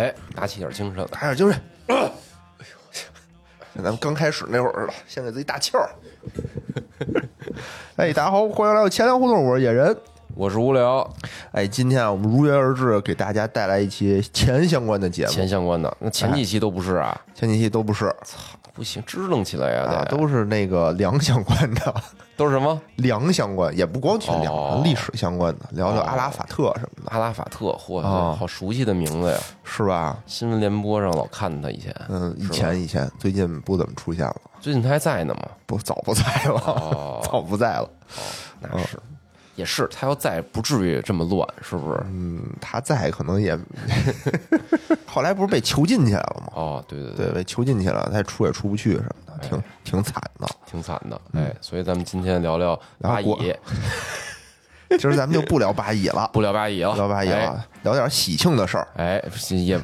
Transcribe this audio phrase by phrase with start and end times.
[0.00, 1.04] 哎，打起点精神来。
[1.10, 1.60] 打点精神。
[1.88, 2.10] 哎呦，
[3.74, 5.90] 像咱们刚开始那会儿似的，先给自己打气儿。
[7.96, 9.94] 哎，大家好，欢迎来到钱粮胡同，我是野人。
[10.34, 11.06] 我是无聊，
[11.52, 15.30] 哎，今天啊，我们如约而至，给大家带来一期钱相关的节目。
[15.30, 18.06] 钱相关的，那前几期都不是啊，前几期都不是
[18.74, 21.94] 不行，支棱起来呀，都是那个粮相关的，
[22.36, 22.80] 都是什么？
[22.96, 24.80] 粮相关，也不光全粮，哦。
[24.84, 29.38] 历史相关的，聊聊阿拉法特什么的，阿拉法特，嚯，啊好熟悉的名字呀！
[29.64, 30.18] 是吧？
[30.26, 35.48] 新闻联播上老看他以前，嗯，以前以前，最近不怎么出现了，最近他还在呢吗？
[35.66, 37.88] 不早不在了，哦， 早不在了。
[38.60, 38.98] 那是，
[39.60, 42.00] 也是，他要在不至于这么乱，是不是？
[42.06, 43.56] 嗯，他在可能也，
[45.06, 46.52] 后来不是被囚禁起来了吗？
[46.54, 50.48] 哦，对对对，被囚禁起来了，他出也出不去什么的，挺挺惨的。
[50.66, 51.20] 挺惨的。
[51.34, 53.54] 哎，所以咱们今天聊聊聊国巴以，
[54.98, 58.88] 今儿咱们就不聊八乙了，不聊巴以了，聊八乙了，聊点喜庆的事儿。
[58.96, 59.18] 哎。
[59.18, 59.78] 哎，也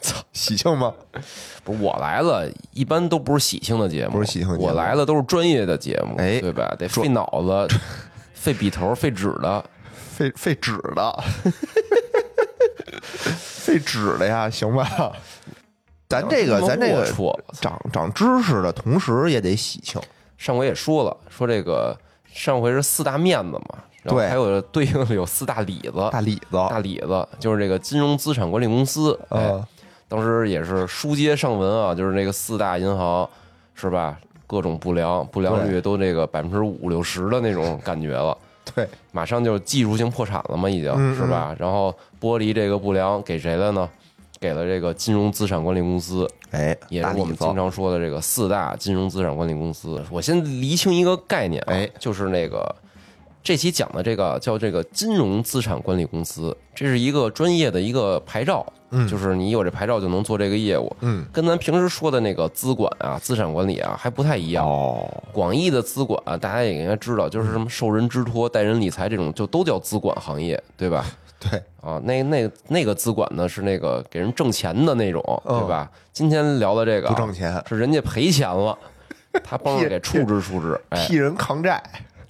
[0.00, 0.92] 操喜庆吗？
[1.64, 6.72] 不是我来了，一般都不是喜庆的节目，不是喜庆节目我来了都是专业的节目，哎对吧？
[6.78, 7.76] 得费脑子，
[8.36, 9.64] 费笔头，费纸的。
[10.16, 11.24] 费费纸的，
[13.36, 15.12] 费纸的呀，行吧？
[16.08, 17.04] 咱这个，咱这个
[17.60, 20.00] 长长知识的同时也得喜庆。
[20.38, 21.94] 上回也说了，说这个
[22.32, 29.66] 上回是四大面子嘛，然后对还有 对应的有四大里子，大里子，大里子就是这个金融资产管理公司，哎，嗯，
[30.08, 33.28] 当时也是书接上文啊，就是那个四大银行
[33.74, 34.18] 是吧？
[34.46, 38.36] 各种不良，不良率都这个百分之五六十的那种感觉了。
[38.74, 41.54] 对，马上就技术性破产了嘛，已经嗯是吧？
[41.58, 43.88] 然后剥离这个不良给谁了呢？
[44.38, 50.02] 给了这个金融资产管理公司，哎，也是我们经常说的这个四大金融资产管理公司。
[50.10, 52.74] 我先厘清一个概念啊，哎就是那个
[53.46, 59.06] 这期讲的这个叫这个金融资产管理公司，这是一个专业的一个牌照，嗯。
[59.06, 64.66] 就是你有这牌照就能做这个业务，嗯，跟咱平时说的那个资管啊、资产管理啊还不太一样。
[64.66, 71.06] 哦，广义的资管、啊大家也应该知道，就是什么受人之托、代人理财这种，就都叫资管行业，对吧？
[71.38, 75.88] 对，啊，那那那个资管呢是那个给人挣钱的那种，嗯对吧？
[76.12, 78.76] 今天聊的这个啊不挣钱，是人家赔钱了，
[79.44, 81.80] 他帮着给 处置处置，哎，替人扛债。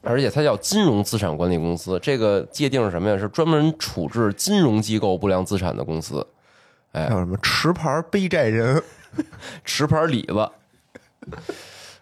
[0.06, 3.18] 而且它叫金融资产管理公司，这个界定是什么呀？
[3.18, 6.26] 是专门处置金融机构不良资产的公司，
[6.92, 8.82] 哎叫什么持牌背债人？
[9.64, 10.48] 持牌里子。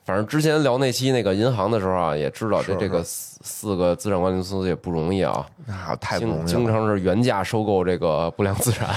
[0.05, 6.73] 反正之前聊那期那个银行的时候啊，也知道这这个四四个资产管理公司也不容易啊，那太不容经经易了。
[6.75, 8.95] 常是原价收购这个不良资产，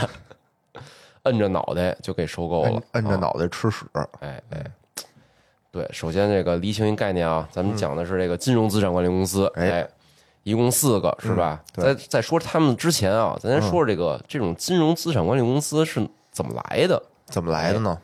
[1.24, 3.85] 摁着脑袋就给收购了摁，着啊脑袋吃屎。
[4.19, 4.66] 哎哎，
[5.78, 9.90] 对，首先这个厘清一概念啊，咱们讲的是这个金融资产管理公司，哎哎，
[10.42, 11.62] 一共四个是吧？
[11.76, 16.02] 在在说他们之前啊，咱先说说这个这种金融资产管理公司是
[16.32, 17.96] 怎么来的怎么来的呢？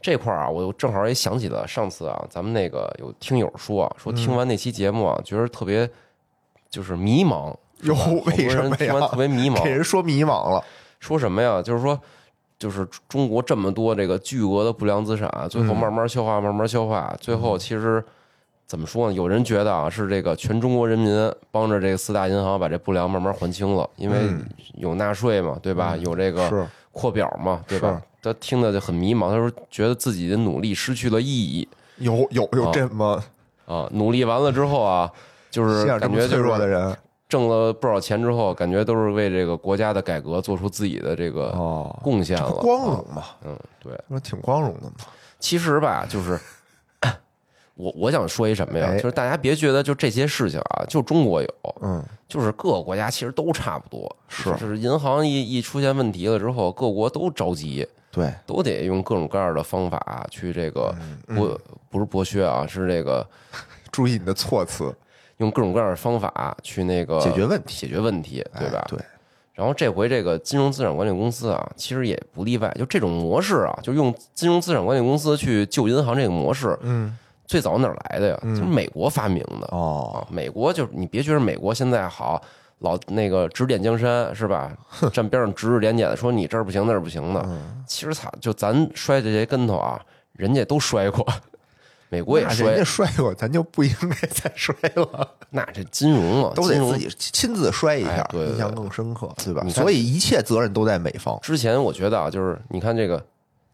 [0.00, 5.86] 这块儿啊，我正好也想起了上次啊，咱们那个有听友说啊，说嗯听完那期节目啊，觉得特别
[6.70, 10.64] 就是迷茫，是哟为什么人听完呀特别迷茫给，人说迷茫了。
[10.98, 11.60] 说什么呀？
[11.60, 12.00] 就是说，
[12.58, 18.02] 就是中国这么多这个巨额的不良资产，最后慢慢消化，慢慢消化，最后其实
[18.66, 19.12] 怎么说呢？
[19.12, 24.44] 有人觉得啊，是这个全中国人民帮着这个四大银行把这不良慢慢还清了，因为嗯
[24.74, 25.96] 有纳税嘛，对吧？
[25.96, 28.00] 有这个是扩表嘛，对吧？
[28.22, 33.22] 他听的就很迷茫，他说觉得自己的努力失去了意义有有有啊这么
[33.66, 35.10] 啊，努力完了之后啊，
[35.50, 36.96] 就是感觉就是弱的人
[37.28, 45.06] 挣了不少钱之后，感觉都是为这个国家的改革做出自己的这个哦，贡献了，光荣嘛，嗯，对，那挺光荣的嘛。
[45.38, 46.38] 其实吧，就是
[47.74, 48.86] 我我想说一什么呀？
[48.90, 51.48] 哎就是大家别觉得就这些事情啊，就中国有，
[51.82, 54.16] 嗯，就是各个国家其实都差不多。
[54.28, 60.94] 是就是银行一一出现问题了之后，各国都着急，对，都得用各种各样的方法去这个
[61.26, 61.58] 嗯剥
[61.90, 63.26] 不是剥削啊，是这个
[63.90, 64.94] 注意你的措辞，
[65.38, 68.86] 用各种各样的方法去那个解决问题解决问题，对吧哎？
[68.88, 68.98] 对，
[69.54, 77.16] 然后这回这个金融资产管理公司啊，其实也不例外，就这种模式啊，就用金融资产管理公司去救银行这个模式，嗯，
[77.46, 78.38] 最早哪儿来的呀？
[78.42, 80.26] 就是美国发明的哦，啊。
[80.30, 82.40] 美国就是你别觉得美国现在好，
[82.80, 84.72] 老那个指点江山是吧？
[85.12, 87.42] 站边上指指点点的说你这儿不行那儿不行的。
[87.46, 90.00] 嗯其实操，就咱摔这些跟头啊，
[90.32, 91.24] 人家都摔过，
[92.14, 99.66] 美国也摔人家，摔过，咱就不应该再摔了， 那这金融啊，都得自己亲自摔一下哎，对对对印象更深刻，对吧？
[99.68, 101.36] 所以一切责任都在美方。
[101.42, 103.20] 之前我觉得啊，就是你看这个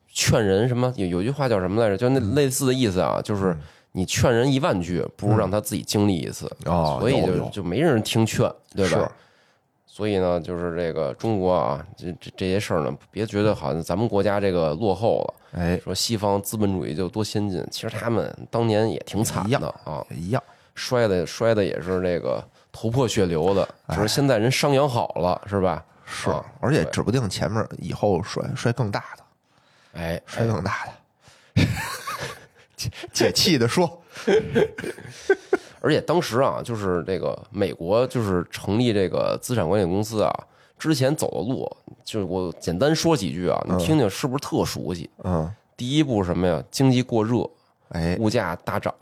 [0.09, 1.97] 劝人什么，有有句话叫什么来着？
[1.99, 3.55] 就那嗯类似的意思啊，就是
[3.93, 6.51] 你劝人一万句，不如让他自己经历一次。
[6.65, 9.13] 哦所以就就没人听劝，对吧？
[10.01, 20.43] 是所以呢，就是这个中国啊，这这这些事儿呢，别觉得好像咱们国家这个落后了，哎，说西方资本主义就多先进，其实他们当年也挺惨的啊，一样。
[20.75, 22.43] 摔的摔的也是这个
[22.73, 25.85] 头破血流的，哎只是现在人伤养好了，是吧？
[26.07, 29.23] 是啊，而且指不定前面以后摔摔更大的，
[30.01, 31.63] 哎，摔更大的。
[32.75, 34.03] 解解气的说，
[35.81, 40.33] 而且当时啊，就是这个美国就是成立这个资产管理公司啊，
[40.79, 41.71] 之前走的路，
[42.05, 45.09] 就是我简单说几句啊，你听听是不是特熟悉？
[45.25, 46.63] 嗯，第一步什么呀？
[46.71, 47.49] 经济过热，
[47.91, 48.95] 哎，物价大涨。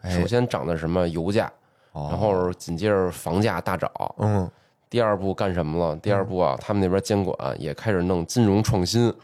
[0.00, 1.48] 哎首先涨的什么油价，
[1.92, 3.88] 哦然后紧接着房价大涨。
[4.18, 4.50] 嗯，
[4.90, 5.94] 第二步干什么了？
[5.96, 9.14] 第二步啊，他们那边监管也开始弄金融创新，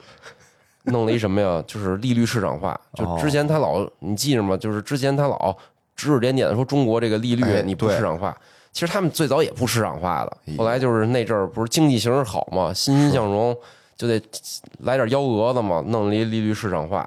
[0.85, 1.61] 弄了一什么呀？
[1.67, 2.81] 就是利率市场化。
[2.95, 4.57] 就哦之前他老你记着吗？
[4.57, 5.57] 就是之前他老
[5.99, 8.35] 指指点点的说中国这个利率哎你不市场化，
[8.73, 13.55] 其实他们最早也不市场化的后来就是那阵儿不是经济形势好嘛，欣欣向荣，
[13.97, 14.23] 就得
[14.79, 16.99] 来点幺蛾子嘛，弄了一利率市场化，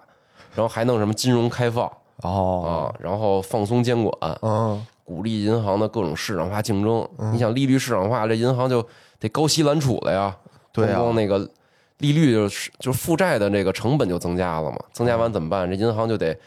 [0.53, 7.07] 然后还弄什么金融开放哦，啊，然后放松监管，嗯，鼓励银行的各种市场化竞争。
[7.31, 8.85] 你想利率市场化，这银行就
[9.19, 10.35] 得高息揽储了呀。
[10.73, 11.49] 对光那个
[11.97, 15.69] 利率就是就是负债的这个成本就增加了嘛，增加完怎么办？
[15.69, 16.37] 这银行就得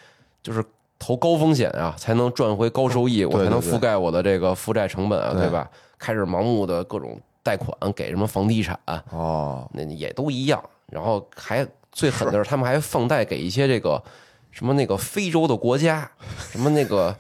[0.43, 0.65] 就是
[1.05, 5.43] 投高风险啊，才能赚回高收益，我才能覆盖我的这个负债成本啊，对。
[5.43, 5.69] 对吧？
[5.99, 8.79] 开始盲目的各种贷款给什么房地产，
[9.11, 10.63] 哦，那也都一样。
[10.87, 14.03] 然后还最狠的是，他们还放贷给一些这个
[14.51, 16.11] 什么那个非洲的国家，
[16.51, 17.15] 什么那个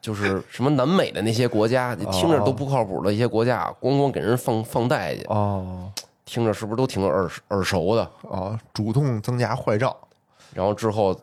[0.00, 5.90] 就是什么南美的那些国家，你听着都不靠谱的一些国家，光光给人放放贷去，哦，
[6.24, 8.08] 听着是不是都挺耳耳熟的？
[8.22, 9.94] 哦，主动增加坏账，
[10.54, 11.20] 然后之后，呃，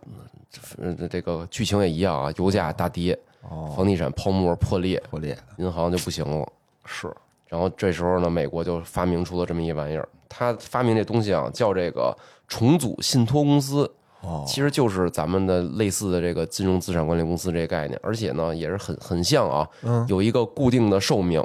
[1.09, 3.17] 这个剧情也一样啊，油价大跌，
[3.49, 6.47] 哦，房地产泡沫破裂，破裂，银行就不行了。
[6.85, 7.13] 是，
[7.47, 12.15] 然后这时候呢，美国就发明出了这么一玩意儿，他发明这东西啊，叫这个
[12.47, 13.89] 重组信托公司。
[14.21, 21.41] 哦，其实就是咱们的类似的这个金融资产管理公司这个概念，而且呢也是很很像啊，嗯有一个固定的寿命。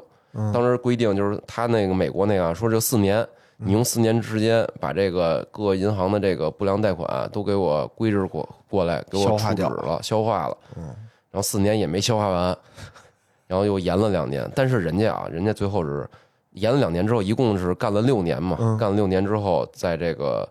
[0.52, 3.24] 当时规定就是他那个美国那个啊说这四年，
[3.64, 10.56] 你用四年时间把这个各银行的这个不良贷款都给我归置过过来，给我处置了，消化了。
[10.76, 10.84] 嗯，
[11.30, 12.58] 然后四年也没消化完，
[13.46, 16.08] 然后又延了两年，但是人家啊，人家最后是
[16.50, 20.48] 延了两年之后，一共是干了六年嘛，嗯干了六年之后，在这个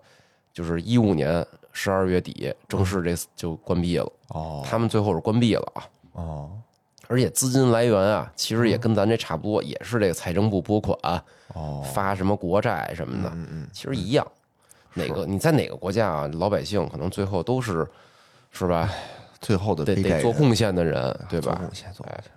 [0.51, 4.11] 就是一五年十二月底正式这就关闭了。
[4.29, 5.83] 哦，他们最后是关闭了啊，
[6.13, 6.51] 哦，
[7.13, 10.97] 而且资金来源啊，其实也跟咱这差不多，也是这个财政部拨款
[11.53, 14.25] 哦，发什么国债什么的，嗯嗯，其实一样。
[14.95, 17.87] 哪个你在哪个国家啊，老百姓可能最后都是
[18.49, 18.89] 是吧？
[19.39, 21.53] 最后的得得做贡献的人，对吧？
[21.53, 22.29] 做贡献，做贡献，是，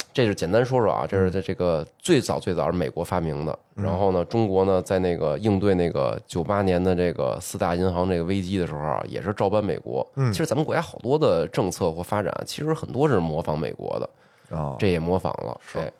[0.12, 3.84] 这是简单说说啊，这是在这个最早最早是美国发明的，嗯。
[3.84, 10.06] 然后呢，中国呢在那个应对那个九八年的这个四大银行这个危机的时候啊，也是照搬美国。
[10.16, 10.32] 嗯。
[10.32, 14.10] 其实咱们国家好多的政策或发展，其实很多是模仿美国的，
[14.56, 15.92] 哦，这也模仿了，对，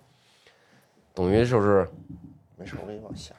[1.14, 1.88] 等于就是
[2.56, 3.32] 没事，我给你往下，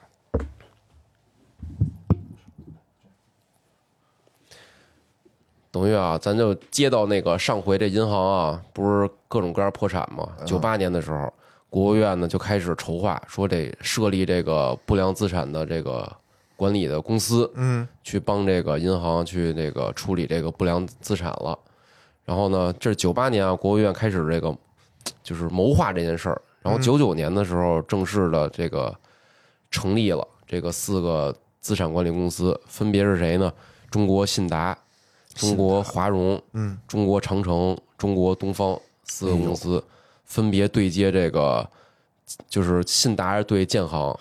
[5.71, 10.27] 等于啊，咱就接到那个上回这银行啊，不是各种各样破产吗？
[10.45, 11.33] 九八年的时候，
[11.69, 16.11] 国务院呢就开始筹划，说得设立这个不良资产的这个
[16.57, 21.57] 管理的公司，嗯，去帮这个银行去那个处理这个不良资产了。
[22.25, 24.53] 然后呢，这是九八年啊，国务院开始这个
[25.23, 26.41] 就是谋划这件事儿。
[26.61, 28.93] 然后九九年的时候，正式的这个
[29.71, 33.51] 成立了这个四个资产管理公司，分别是谁呢？
[33.89, 34.77] 中国信达、
[35.33, 39.83] 中国华融、嗯，中国长城、中国东方四个公司，
[40.25, 41.67] 分别对接这个，
[42.47, 44.17] 就是信达对建行，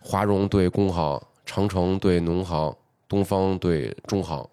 [0.00, 2.74] 华融对工行，长城对农行，
[3.08, 4.46] 东方对中行。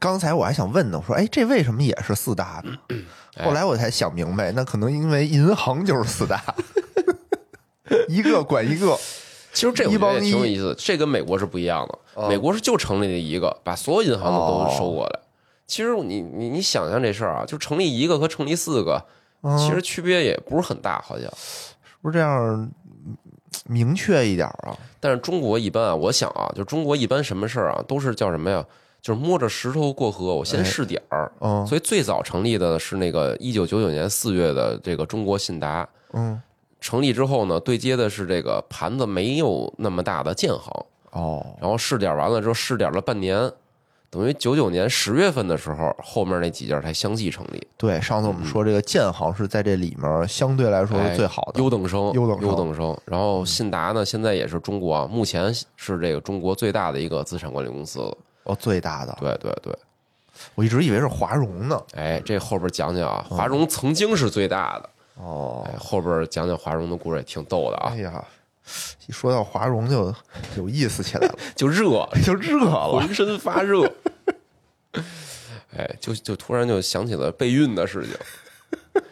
[0.00, 2.72] 刚才我还想问呢，我说，哎，这为什么也是四大呢？
[3.36, 6.42] 哎后来我才想明白，那可能因为银行就是四大，
[8.08, 8.98] 一个管一个。
[9.56, 11.98] 其实这我觉得也挺有意思的，这跟美国是不一样的。
[12.12, 15.20] 哦美国是就成立了一个，把所有银行的都收过来。
[15.66, 19.02] 其实你你你想想这事儿啊，就成立一个和成立四个，
[19.40, 21.74] 嗯其实区别也不是很大，好像是。
[22.02, 22.70] 不是这样
[23.06, 23.16] 嗯
[23.66, 24.76] 明确一点啊？
[25.00, 28.62] 但是中国一般啊，我想啊，就中国一般什么事儿啊，都是叫什么呀？
[29.00, 31.32] 就是摸着石头过河，我先试点儿。
[31.40, 35.88] 嗯所以最早成立的是那个一九九九年四月的这个中国信达。
[36.12, 36.40] 嗯，
[36.86, 43.50] 成立之后呢，对接的是这个盘子没有那么大的建行，哦，然后试点完了之后试点了半年，
[44.08, 52.96] 等于九九年十月份的时候，后面那几家才相继成立，对，上次我们说这个建行是在这里面相对来说是最好的，优等生，优等生优等生。
[53.04, 58.16] 然后信达呢，现在也是中国啊，目前是这个中国最大的一个资产管理公司了。
[58.44, 59.76] 哦，最大的，对对对，
[60.54, 61.82] 我一直以为是华融呢。
[61.96, 64.88] 哎，这后边讲讲啊，华融曾经是最大的。
[65.16, 67.96] 哦，哎，后边讲讲华融的故事也挺逗的啊哎。
[67.98, 68.24] 呀，
[69.06, 70.14] 一说到华融就
[70.56, 72.98] 有意思起来了，就热，就热了。
[73.00, 73.90] 浑身发热。
[75.76, 79.02] 哎，就就突然就想起了备孕的事情。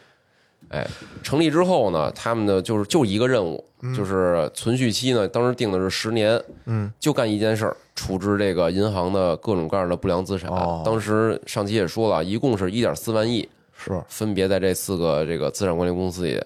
[0.71, 0.87] 哎，
[1.23, 10.51] 成立之后呢，他们呢就是就一个任务，就是存续期呢，当时定的是十年，嗯，就干一件事儿，处置这个银行的各种各样的不良资产。
[10.51, 13.49] 哦当时上期也说了，一共是一点四万亿，
[13.85, 16.43] 是，分别在这四个这个资产管理公司里。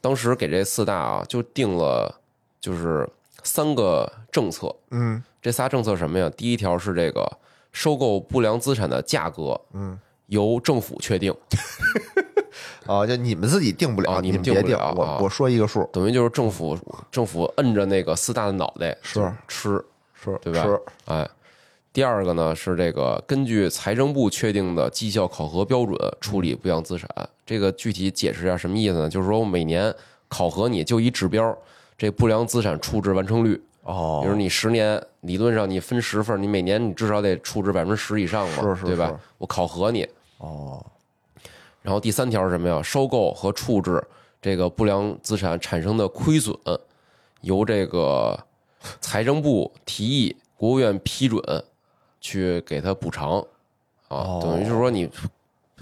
[0.00, 2.14] 当时给这四大啊，就定了
[2.60, 3.08] 就是
[3.42, 5.22] 三个政策，嗯。
[5.42, 6.30] 这仨政策什么呀？
[6.36, 7.26] 第一条是这个
[7.72, 11.34] 收购不良资产的价格嗯，由政府确定，
[12.86, 16.78] 啊， 就你们自己定不了，啊你们别定定不了，啊我我说一个数，等于就是政府
[17.10, 20.62] 政府摁着那个四大的脑袋是吃，是对吧？
[20.62, 21.26] 吃，哎。
[21.92, 27.08] 第二个呢是这个根据财政部确定的绩效考核标准处理不良资产。
[27.44, 29.08] 这个具体解释一下什么意思呢？
[29.08, 29.92] 就是说我每年
[30.28, 31.56] 考核你就一指标，
[31.98, 33.60] 这不良资产处置完成率。
[33.82, 39.18] 哦比如你十年，理论上你分十份，你每年你至少得处置百分之十以上嘛，是是对吧？
[39.38, 40.06] 我考核你。
[40.38, 40.84] 哦，
[41.82, 42.80] 然后第三条是什么呀？
[42.82, 44.00] 收购和处置
[44.40, 46.56] 这个不良资产产生的亏损，
[47.40, 48.38] 由这个
[49.00, 51.42] 财政部提议，国务院批准，
[52.20, 53.40] 去给他补偿。
[54.08, 54.08] 啊。
[54.08, 54.40] 哦。
[54.42, 55.10] 等于就是说你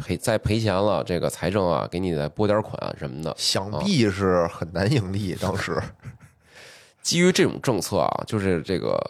[0.05, 3.35] 赔再赔钱了，这个财政啊给你再拨点款什么的。
[3.37, 5.81] 想必是很难盈利，当时。
[7.01, 9.01] 基于这种政策啊，就是这个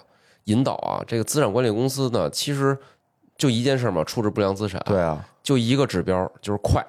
[0.45, 2.79] 引导啊，这个资产管理公司呢，其实
[3.37, 6.81] 就一件事嘛，处置不良资产，对啊，就一个指标，就是快，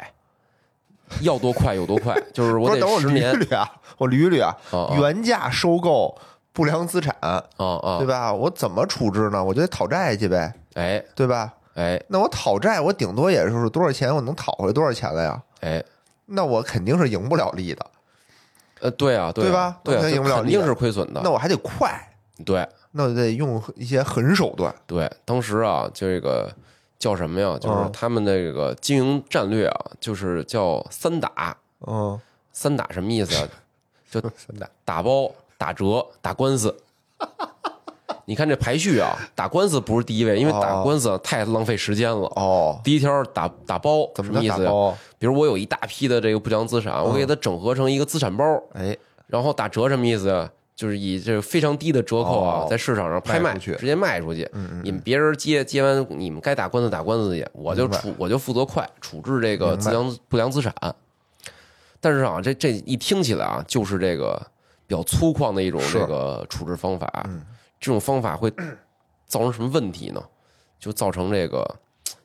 [1.21, 3.33] 要多快有多快，就是我得十年。
[3.33, 3.67] 一捋啊，
[3.97, 4.97] 我捋捋啊，啊啊。
[4.99, 6.15] 原价收购
[6.59, 8.33] 不良资产，啊啊对，吧？
[8.33, 9.41] 我怎么处置呢？
[9.41, 11.53] 我就得讨债去呗，哎对吧？
[11.75, 15.41] 哎那我讨债，我顶多也就是多少钱，我能讨回多少钱来呀？
[15.61, 15.81] 哎，
[16.25, 17.85] 那我肯定是赢不了利的，
[18.81, 21.97] 呃，对啊，对啊对啊，吧那赢不了肯定是亏损的那，我还得快，
[22.43, 24.75] 对那我得用一些狠手段。
[24.85, 25.09] 对。
[25.23, 26.51] 当时啊，这个
[26.97, 27.57] 叫什么呀？
[27.57, 31.55] 就是嗯他们的这个经营战略啊，就是叫三打。
[31.87, 32.19] 嗯，
[32.51, 33.47] 三打什么意思啊？
[34.11, 36.75] 就 三打打包、打折、打官司。
[38.25, 42.27] 你看这排序啊，打官司不是第一位，因为打哦官司啊太浪费时间了。
[42.35, 44.71] 哦，第一条打打包怎么什么意思呀？
[45.17, 48.95] 比如我有一大批的这个不良资产，我给它整合成一个资产包，哎，
[49.27, 50.49] 然后打折什么意思呀？
[50.75, 54.49] 就是以这个非常低的折扣啊哦，在市场上拍卖，去直接卖出去。
[54.81, 60.73] 你们别人接接完，你们该打官司打官司去，我就处我就负责快处置这个明白资良不良资产。
[61.99, 64.41] 但是啊，这这一听起来啊，就是这个
[64.89, 67.07] 比较粗犷的一种这个处置方法。
[67.27, 67.45] 嗯
[67.79, 68.51] 这种方法会
[69.25, 70.21] 造成什么问题呢？
[70.77, 71.65] 就造成这个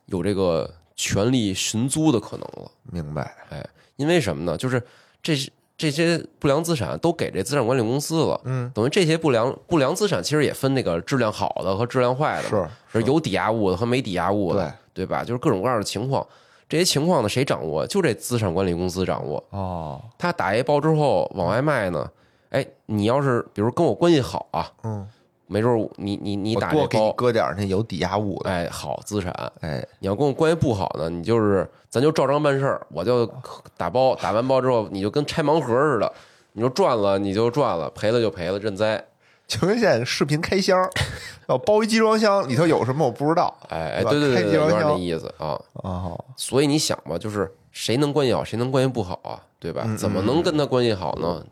[0.06, 2.68] 有这个权力寻租的可能了。
[2.90, 3.37] 明白。
[3.50, 4.56] 哎因为什么呢？
[4.56, 4.83] 就是
[5.23, 5.37] 这
[5.78, 15.23] 这些不良资产都给这资产管理公司了，嗯，等于这些不良不良资产其实也分那个质量好的和质量坏的，是是有抵押物的和没抵押物的，对吧？
[15.23, 16.26] 就是各种各样的情况，
[16.68, 17.87] 这些情况呢谁掌握？
[17.87, 19.44] 就这资产管理公司掌握。
[19.50, 22.11] 哦，他打一包之后往外卖呢，
[22.54, 25.04] 哎，你要是比如跟我关系好啊，嗯，
[25.49, 33.28] 没准儿你你你我给你打这包，搁点儿那有抵押物的，哎，好资产，哎，你要跟我关系不好呢，你就是咱就照章办事儿，我就
[33.76, 36.12] 打包，打完包之后你就跟拆盲盒似的，
[36.52, 39.04] 你说赚了你就赚了，赔了就赔了，认栽。
[39.46, 40.88] 请问现在视频开箱，
[41.49, 43.52] 要包一集装箱，里头有什么我不知道。
[43.68, 45.61] 哎哎，对对对对对，开箱有点那意思啊。
[45.75, 49.87] 哦，所以你想吧，就是谁能关系好，谁能关系不好啊，对吧？
[49.99, 51.44] 怎么能跟他关系好呢？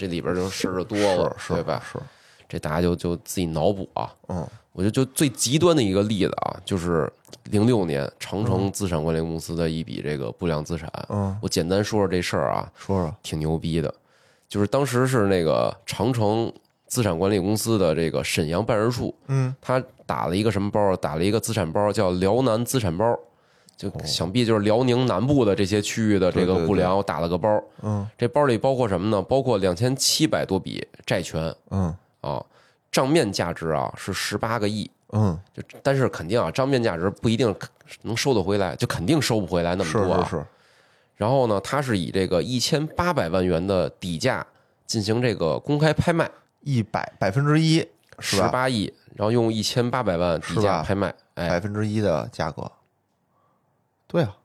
[0.00, 1.82] 这这里边就事儿就多了，是对吧？
[1.92, 1.98] 是，
[2.48, 4.10] 这大家就就自己脑补啊。
[4.28, 7.12] 嗯，我觉得就最极端的一个例子啊，就是
[7.50, 10.90] 零六年长城资产管理公司的一笔这个不良资产。
[11.10, 13.94] 嗯，我简单说说这事儿啊，说说，挺牛逼的，
[14.48, 16.50] 就是当时是那个长城
[16.86, 20.96] 资产管理公司的这个沈阳办事处，嗯，他打了一个什么包？
[20.96, 23.18] 打了一个资产包，叫辽南资产包，
[23.80, 27.48] 就想必就是辽宁南部的这些区域的这个不良，我打了个包。
[27.80, 29.22] 嗯这包里包括什么呢？
[29.22, 32.44] 包括两千七百多笔债权嗯啊，
[32.92, 34.90] 账面价值啊是十八个亿。
[35.12, 37.56] 嗯，就但是肯定啊，账面价值不一定
[38.02, 40.22] 能收得回来，就肯定收不回来那么多啊。
[40.28, 40.44] 是是，
[41.16, 44.46] 然后呢，它是以这个一千八百万元的底价
[44.86, 47.82] 进行这个公开拍卖，一百百分之一？
[48.18, 52.70] 十八亿，然后用一千八百万底价拍卖，哎，百分之一的价格。
[54.10, 54.36] 对啊，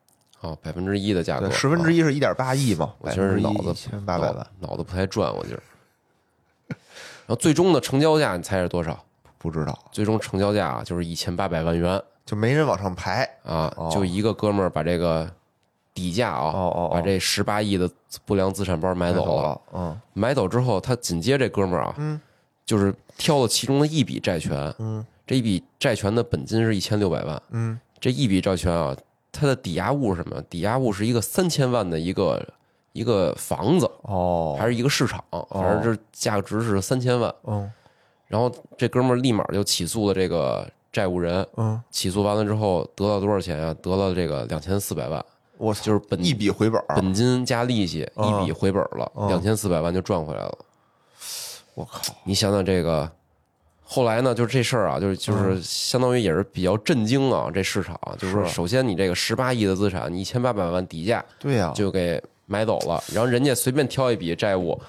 [0.41, 5.61] 哦，百分之一的价格，十分之一，是一点八亿嘛，我觉得脑子一千八百万，脑脑子不太转，我觉得。
[7.25, 9.03] 然后最终的成交价，你猜是多少？
[9.39, 11.99] 不知道，最终成交价啊，就是一千八百万元。
[12.25, 13.23] 就没人往上排。
[13.43, 15.27] 啊哦，就一个哥们儿把这个
[15.95, 16.89] 底价啊，哦哦哦。
[16.91, 17.89] 把这十八亿的
[18.25, 19.49] 不良资产包买走了。
[19.49, 20.01] 了，嗯。
[20.13, 22.21] 买走之后，他紧接这哥们儿啊，嗯。
[22.65, 25.05] 就是挑了其中的一笔债权，嗯。
[25.27, 28.95] 这一笔债权的本金是一千六百万，嗯，这一笔债权啊，
[29.35, 30.41] 它的抵押物是什么？
[30.49, 32.41] 抵押物是一个三千万的一个
[32.93, 37.33] 一个房子，哦，还是一个市场，反正这价值是三千万。
[37.45, 37.69] 嗯
[38.27, 43.73] 然后这哥们儿立马就起诉了这个债务人，嗯，起诉完了之后得到多少钱啊？
[43.83, 45.23] 得了这个两千四百万，
[45.57, 50.57] 我操，就是本一笔回本，本金加利息嗯一笔回本了，嗯两千四百万就赚回来了。
[51.75, 53.09] 我靠，你想想这个，
[53.87, 64.79] 后来呢，就是这事儿啊，就是就是相当于也是比较震惊啊，这市场就是首先你这个十八亿的资产，你一千八百万底价对呀，就给买走了，然后人家随便挑一笔债务，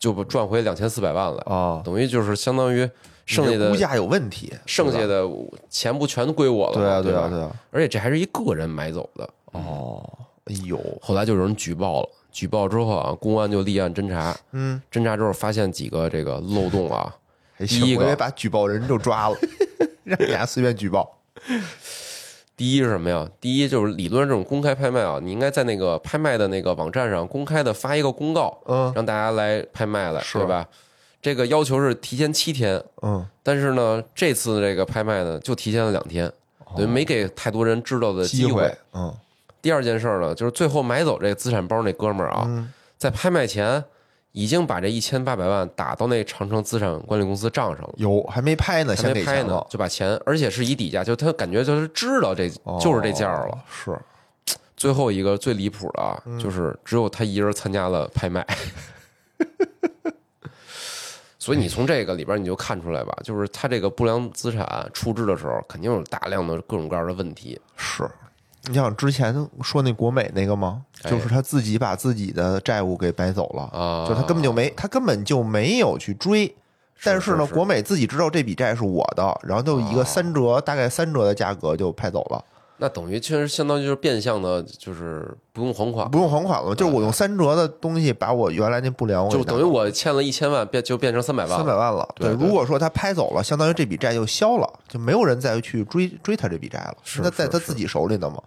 [0.00, 2.90] 就赚回两千四百万来，啊，等于就是相当于
[3.24, 5.24] 剩下的你这估价有问题，剩下的
[5.70, 6.82] 钱不全归我了吗？
[6.82, 9.28] 对啊对啊对啊，而且这还是一个人买走的。
[9.52, 10.02] 哦，
[10.46, 17.14] 哎呦，后来就有人举报了，举报之后啊，公安就立案侦查，嗯，侦查之后发现几个这个漏洞啊。
[17.66, 19.36] 还第一个把举报人就抓了，
[20.04, 21.18] 让你俩随便举报。
[22.56, 23.28] 第一是什么呀？
[23.40, 30.64] 第一就是理论上这种公开拍卖啊，你应该在那个拍卖的那个网站上公开的发一个公告，嗯让大家来拍卖来，是对吧？
[31.20, 36.30] 这个要求是提前七天，嗯，但是呢，这次这个拍卖呢就提前了两天，
[36.76, 39.12] 等于没给太多人知道的机机会，嗯
[39.60, 43.82] 第二件事儿呢，就是最后买走这个资产包那哥们儿啊，嗯，在拍卖前
[44.34, 47.94] 已经把这一千八百万打到那长城资产管理公司账上了。
[47.98, 52.48] 有还没拍呢，还先没拍呢就把钱，而且是以底价，就他感觉就是知道这
[52.80, 53.46] 就是这价了。
[53.46, 53.96] 哦，是
[54.76, 58.44] 最后一个最离谱的啊，嗯就是只有他一人参加了拍卖，
[61.38, 67.60] 所以你从这个里边你就看出来吧，就是他这个不良资产处置的时候，肯定有大量的各种各样的问题。
[67.76, 68.02] 是。
[68.66, 70.82] 你想之前说那国美那个吗？
[71.02, 76.54] 哎就是他自己把自己的债务给掰走了，啊就他根本就没，他根本就没有去追。
[77.02, 82.42] 但是呢，国美自己知道这笔债是我的，然后就一个三折，大概三折的价格就拍走了，
[82.76, 86.74] 那等于其实相当于就是变相的，就是不用还款，不用还款了。
[86.74, 91.56] 就是我用三折的东西把我原来那不良，就等于我欠了一千万，变就变成三百万了。
[91.58, 92.08] 三百万了。
[92.16, 98.42] 对对如果说他拍走了，相当于这笔债就消了，就没有人再去追追他这笔债了，是那在他自己手里呢嘛。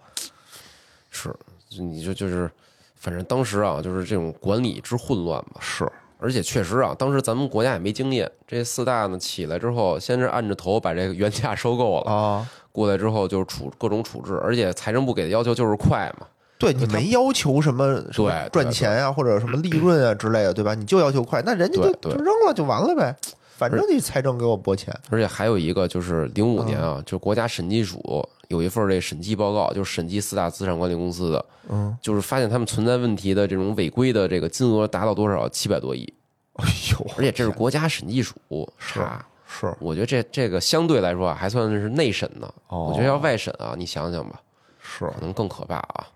[1.10, 1.34] 是，
[1.78, 2.50] 你就就是，
[2.96, 5.58] 反正当时啊，就是这种管理之混乱嘛。
[5.58, 16.26] 是，而且确实啊，当时咱们国家也没经验，这四大呢起来之后，先是按着头把这个原价收购了，啊，过来之后就是处各种处置，而且财政部给的要求就是快嘛，
[16.58, 20.74] 对你没要求什么对对赚钱啊，或者什么利润啊之类的，对吧？
[20.74, 23.14] 你就要求快，那人家就就扔了就完了呗，
[23.56, 24.96] 反正你财政给我拨钱。
[25.10, 35.48] 而且还有一个就是零五年啊，就是国家审计署有一份这审计报告，就是审计四大资产管理公司的，嗯，就是发现他们存在问题的这种违规的这个金额达到多少？
[35.48, 36.12] 七百多亿，
[36.54, 38.36] 哎呦，而且这是国家审计署
[38.78, 39.24] 查。
[39.50, 42.52] 是我觉得这这个相对来说啊，还算是内审呢。
[42.68, 44.40] 哦我觉得要外审啊，你想想吧，
[44.82, 46.06] 是可能更可怕啊。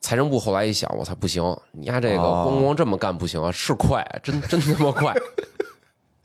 [0.00, 5.14] 财政部后来一想，我操，不行，你丫这个哦光光这么干不行啊，是快，真真他妈快，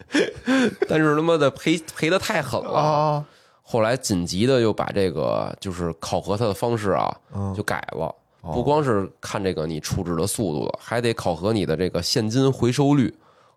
[0.90, 2.80] 但是他妈的赔赔的太狠了。
[2.80, 3.26] 啊，
[3.62, 8.06] 后来紧急的又把这个就是考核他的方式啊，嗯就改了。
[8.42, 13.10] 哦不光是看这个你处置的速度了，还得考核你的这个现金回收率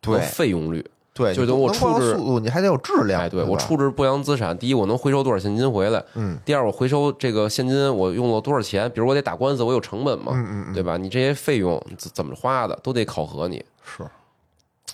[0.05, 0.85] 和对费用率。
[1.19, 3.21] 对，就能光处置速度，你还得有质量。
[3.21, 10.97] 哎，对吧我处置不良资产，第一我能回收多少现金回来，嗯第二我回收这个现金我用了多少钱，比如我得打官司，我有成本嘛，嗯嗯嗯，对吧？
[10.97, 14.05] 你这些费用怎怎么花的都得考核你，是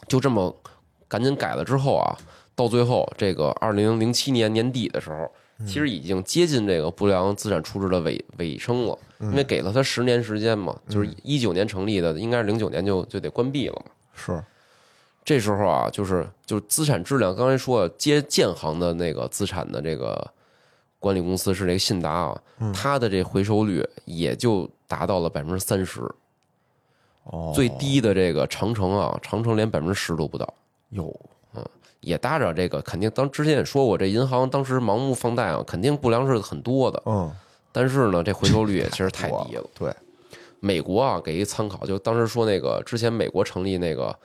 [0.08, 0.54] 就这么
[1.06, 2.16] 赶紧改了之后啊，
[2.56, 13.90] 到最后这个二零零七年年底的时候，嗯其实已经接近这个不良资产处置的尾尾声了，嗯因为给了他十年时间嘛，就是一九年成立的，应该是零九年就就得关闭了嘛。
[14.14, 14.44] 是，
[15.24, 20.30] 这时候啊，就是就是资产质量，刚才说，接建行的那个资产的这个
[20.98, 26.02] 管理公司是这个信达啊，嗯它的这回收率也就达到了百分之三十，
[27.24, 30.52] 哦，最低的这个长城啊，长城连百分之十都不到。
[30.90, 31.14] 有
[32.00, 37.02] 也搭着这个，肯定当之前也说过，这银行当时盲目放贷啊，肯定不良是很多的。
[37.06, 37.32] 嗯
[37.72, 39.64] 但是呢，这回收率也其实太低了。
[39.74, 39.92] 对，
[40.60, 44.16] 美国啊，给一参考，就当时说那个之前美国成立那个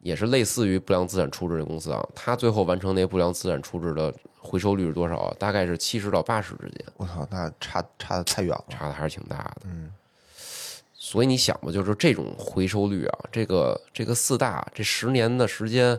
[0.00, 5.34] 也是类似于不良资产处置的公司啊，它最后完成那不良资产处置的回收率是多少啊？
[5.38, 8.64] 大概是七十到八十之间，我操，那差差的太远了。
[8.68, 9.62] 差的还是挺大的。
[9.64, 9.90] 嗯，
[10.94, 15.98] 所以你想吧，就是这种回收率啊，这个这个四大这十年的时间，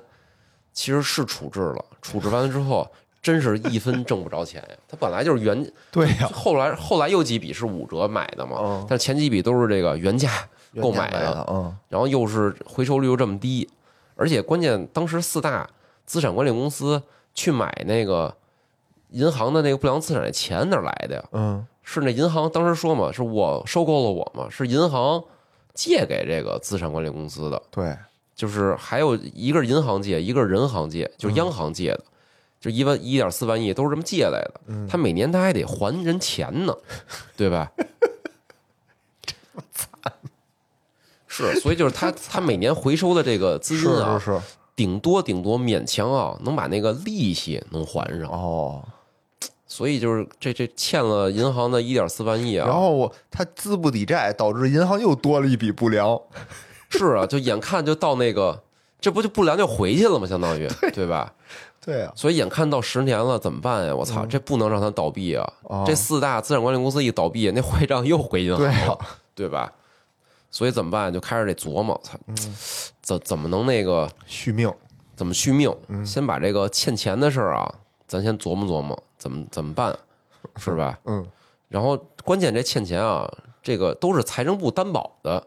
[0.71, 2.89] 其实是处置了，处置完了之后，
[3.21, 4.75] 真是一分挣不着钱呀。
[4.87, 10.31] 它本来就是原， 对呀，后来后来又几笔是五折买的嘛，嗯但前几笔都是这个原价
[10.81, 13.69] 购买的，然后又是回收率又这么低，
[14.19, 15.69] 而且关键当时四大
[16.05, 17.01] 资产管理公司
[17.33, 18.35] 去买那个
[19.11, 21.23] 银行的那个不良资产的钱哪来的呀？
[21.31, 25.23] 嗯，是那银行当时说嘛，是我收购了我嘛，是银行
[25.73, 27.97] 借给这个资产管理公司的，对，
[28.35, 32.03] 就是还有一个是银行借，一个是人行借，就是央行借的，
[32.59, 36.75] 就一万一点四万亿都是这么借来的，他每年他还得还人钱呢，
[37.37, 37.71] 对吧？
[41.53, 44.41] 是，所以就是他 他每年回收的这个资金啊，是是，
[44.75, 48.83] 顶多顶多勉强啊能把那个利息能还上，哦，
[49.67, 56.19] 所以就是这这欠了银行的一点四万亿啊，然后我他资不抵债，导致银行又多了一笔不良。
[56.89, 58.63] 是啊，就眼看就到那个，
[58.99, 60.25] 这不就不良就回去了吗？
[60.25, 61.31] 相当于对吧？
[61.85, 63.95] 对啊，所以眼看到十年了，怎么办呀？
[63.95, 65.53] 我操，这不能让它倒闭啊！
[65.63, 68.97] 哦这四大资产管理公司一倒闭，那坏账又回银行对了，啊，
[69.35, 69.71] 对吧？
[70.51, 71.13] 所以怎么办？
[71.13, 72.01] 就开始得琢磨，
[73.01, 74.71] 怎怎么能那个续命。
[75.15, 75.75] 怎么续命？
[76.05, 77.75] 先把这个欠钱的事儿啊，
[78.07, 79.93] 咱先琢磨琢磨，怎么怎么办，
[80.55, 80.97] 是吧？
[81.03, 81.27] 嗯，
[81.67, 83.29] 然后关键这欠钱啊，
[83.61, 85.45] 这个都是财政部担保的，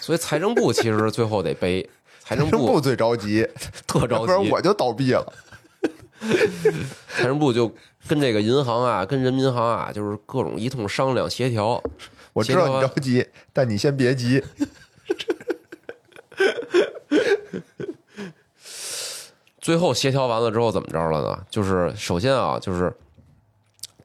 [0.00, 1.86] 所以财政部 其实最后得背，
[2.20, 3.46] 财政部政部最着急，
[3.86, 5.30] 特着急，不然我就倒闭了。
[7.14, 7.70] 财政部就
[8.08, 11.82] 跟这个银行啊，跟人民银行啊，就是各种一通商量协调。
[12.38, 14.40] 我知道你着急，但你先别急。
[19.60, 21.44] 最后协调完了之后怎么着了呢？
[21.50, 22.94] 就是首先啊，就是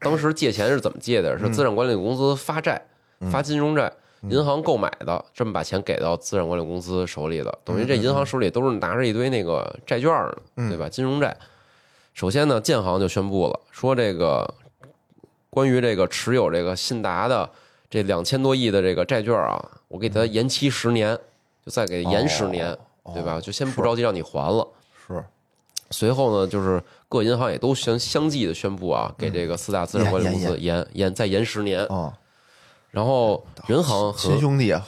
[0.00, 1.38] 当时借钱是怎么借的？
[1.38, 2.84] 是资产管理公司发债、
[3.30, 3.90] 发金融债，
[4.22, 10.36] 银行购买的，这么把钱给到资产管理公司手里的，等于这银行手里都是拿着一堆那个债券呢，
[10.68, 10.88] 对吧？
[10.88, 11.36] 金融债。
[12.12, 14.52] 首先呢，建行就宣布了，说这个
[15.48, 17.48] 关于这个持有这个信达的
[17.94, 21.16] 这两千多亿的这个债券啊，我给它延期十年，
[21.64, 23.40] 就再给延十年，哦对吧？
[23.40, 24.66] 就先不着急让你还了。
[25.06, 25.24] 是
[25.92, 31.86] 随后呢，就是各银行也都相相继的宣布啊，给这个四大资产管理公司延延再延十年。
[31.86, 32.12] 啊，
[32.90, 34.82] 然后人行和亲兄弟好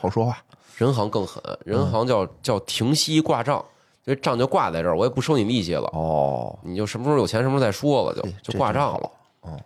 [0.00, 0.38] 好说话。
[0.78, 3.62] 人行更狠，人行叫叫停息挂账，
[4.06, 9.00] 这账就挂在这儿，我也不收你利息了，哦，你就什么时候有钱什么时候再说了，就哎就挂账了。
[9.42, 9.60] 了。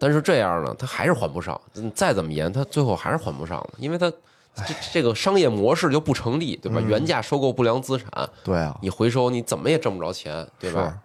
[0.00, 4.10] 嗯，但是这样呢，他还是还不上，嗯再怎么严，他最后还是还不上的，因为他
[4.54, 6.80] 这这个商业模式就不成立，对吧？
[6.88, 8.08] 原价收购不良资产，
[8.42, 10.98] 对啊，你回收你怎么也挣不着钱，对吧？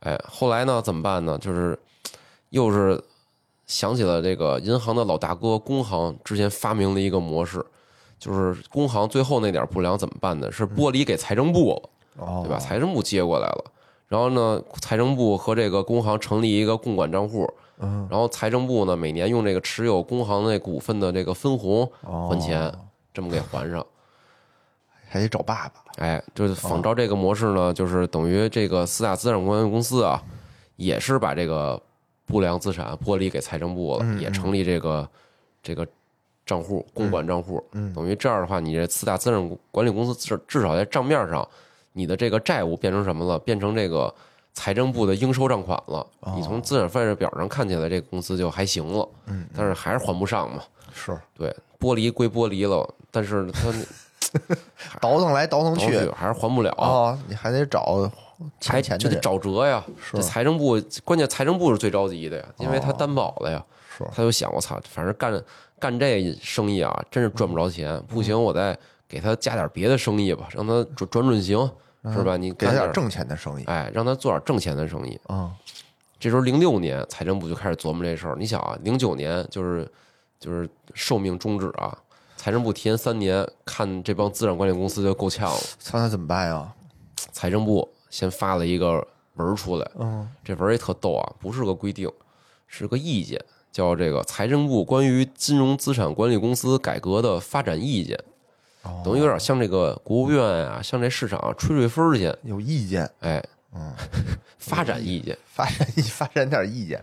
[0.00, 1.38] 哎，后来呢，怎么办呢？
[1.38, 1.78] 就是
[2.50, 3.02] 又是
[3.66, 7.64] 想起了这个银行的老大哥工行之前发明了一个模式，
[8.18, 10.50] 就是工行最后那点不良怎么办呢？
[10.52, 11.82] 是剥离给财政部
[12.16, 12.58] 对吧？
[12.58, 13.64] 财政部接过来了，
[14.08, 22.28] 然后呢，财政部和这个工行成立一个共管账户，嗯，然后财政部呢每年用这个持有工行那股份的这个分红哦。
[22.30, 22.72] 还钱，
[23.14, 23.84] 这么给还上。
[25.10, 25.82] 还得找爸爸。
[25.96, 30.22] 哎，就是仿照这个模式呢，就是等于这个四大资产管理公司啊，
[30.76, 31.80] 也是把这个
[32.26, 35.08] 不良资产剥离给财政部了，嗯也成立这个
[35.62, 35.86] 这个
[36.44, 37.90] 账户公管账户，嗯。
[37.94, 41.48] 等于这样的话，你这四大资产管理公司至至少在账面上，
[41.94, 43.38] 你的这个债务变成什么了？
[43.38, 44.14] 变成这个
[44.58, 46.04] 财政部的应收账款了。
[46.20, 50.60] 哦你从资产负债表上看起来，这个公司就还行了，嗯，但是还是还不上嘛。
[50.92, 53.72] 是对，剥离归剥离了，但是他
[55.00, 56.70] 倒腾来倒腾去还是还不了。
[56.72, 58.10] 啊，你还得找
[58.60, 59.20] 还就得欠钱的人。
[59.20, 59.84] 找辙呀。
[60.02, 63.64] 是这财政部关键财政部是最着急的呀，因为他担保了呀。
[63.96, 65.40] 是他就想，我操，反正干
[65.78, 68.02] 干这生意啊，真是赚不着钱。
[68.08, 68.76] 不行，我再
[69.08, 71.70] 给他加点别的生意吧，让他转转转型，
[72.12, 72.36] 是吧？
[72.36, 75.18] 你干点给他点挣钱的生意哎，让他做点挣钱的生意。
[75.26, 75.52] 啊，
[76.18, 78.36] 这时候零六年，财政部就开始琢磨这事儿。
[78.38, 79.90] 你想啊，零九年就是
[80.38, 81.96] 就是寿命终止啊，
[82.36, 85.60] 财政部提前三年，看这帮资产管理公司就够呛了。
[85.78, 86.72] 操，那怎么办呀？
[87.32, 92.10] 财政部先发了一个文儿出来，嗯，这文儿也特逗啊，不是个规定，
[92.66, 93.40] 是个意见，
[93.70, 98.24] 叫这个财政部关于金融资产管理公司改革的发展意见，哦
[99.04, 103.42] 等于有点像这个国务院啊，向这市场啊吹吹风儿去，有意见，哎，
[103.74, 103.92] 嗯，
[104.58, 106.98] 发展意见， 发展一发展点意见，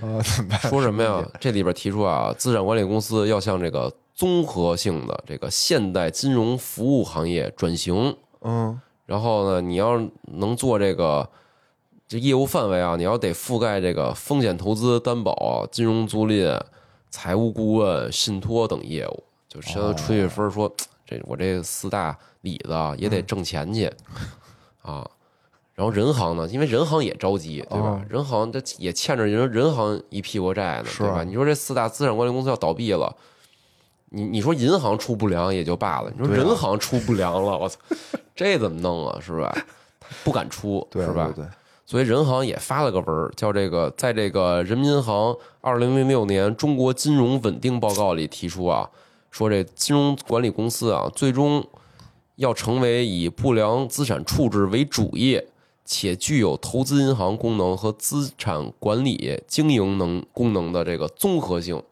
[0.00, 0.58] 啊， 怎么办？
[0.70, 1.28] 说什么呀？
[1.38, 8.16] 这里边提出啊，资产管理公司要向这个综合性的这个现代金融服务行业转型。
[8.42, 10.00] 嗯然后呢，你要
[10.38, 11.28] 能做这个
[12.06, 16.60] 这业务范围啊，你要得覆盖这个风险投资担保、金融租赁、
[17.10, 19.24] 财务顾问、信托等业务。
[19.48, 20.72] 就相当于吹吹风儿说，
[21.10, 23.90] 这我这四大里子啊也得挣钱去
[24.82, 25.04] 啊。
[25.74, 28.02] 然后人行呢，因为人行也着急，对吧哦？
[28.08, 31.24] 人行这也欠着人人行一屁股债呢，是对吧？
[31.24, 33.16] 你说这四大资产管理公司要倒闭了。
[34.10, 37.78] 你你说银行出不良也就罢了，你说人行出不良了，我操，
[38.36, 39.18] 这怎么弄啊？
[39.20, 39.56] 是吧？
[40.24, 41.32] 不敢出，对是吧？
[41.86, 48.90] 所以人行也发了个文儿，叫这个在这个人民银行二零零六年中国金融稳定报告里提出啊，
[49.30, 51.66] 说这金融管理公司啊，最终
[52.36, 55.46] 要成为以不良资产处置为主业，
[55.84, 61.82] 且具有投资银行功能和资产管理经营能功能的这个综合性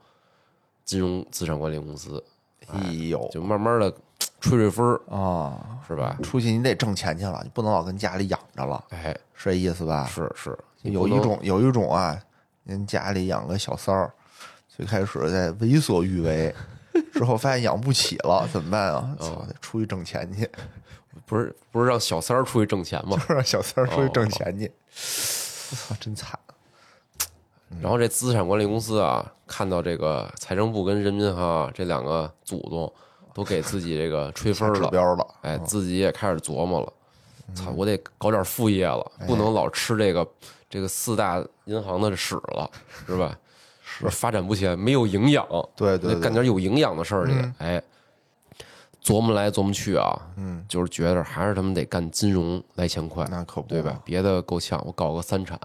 [0.85, 2.22] 金融资产管理公司，
[2.68, 3.92] 哎呦就慢慢的
[4.40, 6.16] 吹吹风儿，啊，是吧？
[6.22, 10.07] 出去你得挣钱去了，你不能老跟家里养着了，哎，是这意思吧？
[10.07, 12.18] 是是，有一种有一种啊，
[12.64, 14.12] 您家里养个小三儿，
[14.68, 16.55] 最开始在为所欲为，
[17.19, 19.17] 之后发现养不起了，怎么办啊？
[19.19, 20.49] 操，得出去挣钱去，
[21.27, 23.17] 不是不是让小三儿出去挣钱吗？
[23.17, 24.71] 就是让小三儿出去挣钱去。
[25.71, 26.39] 我操，真惨！
[27.83, 32.91] 然后这资产管理公司啊，看到这个财政部跟人民银行啊这两个祖宗
[33.35, 36.93] 都给自己这个吹分了，指标了，哎，自己也开始琢磨了，
[37.55, 40.27] 操，我得搞点副业了，不能老吃这个
[40.71, 42.71] 这个四大银行的屎了，
[43.07, 43.37] 是吧？
[43.99, 47.53] 是发展不起来，没有营养，对对干点有营养的事儿去。
[47.59, 47.83] 哎，
[49.03, 54.01] 琢磨来琢磨去啊，嗯，就是觉得还是他们得干金融来钱快，那可不对吧？？
[54.05, 55.59] 别的够呛，我搞个三产，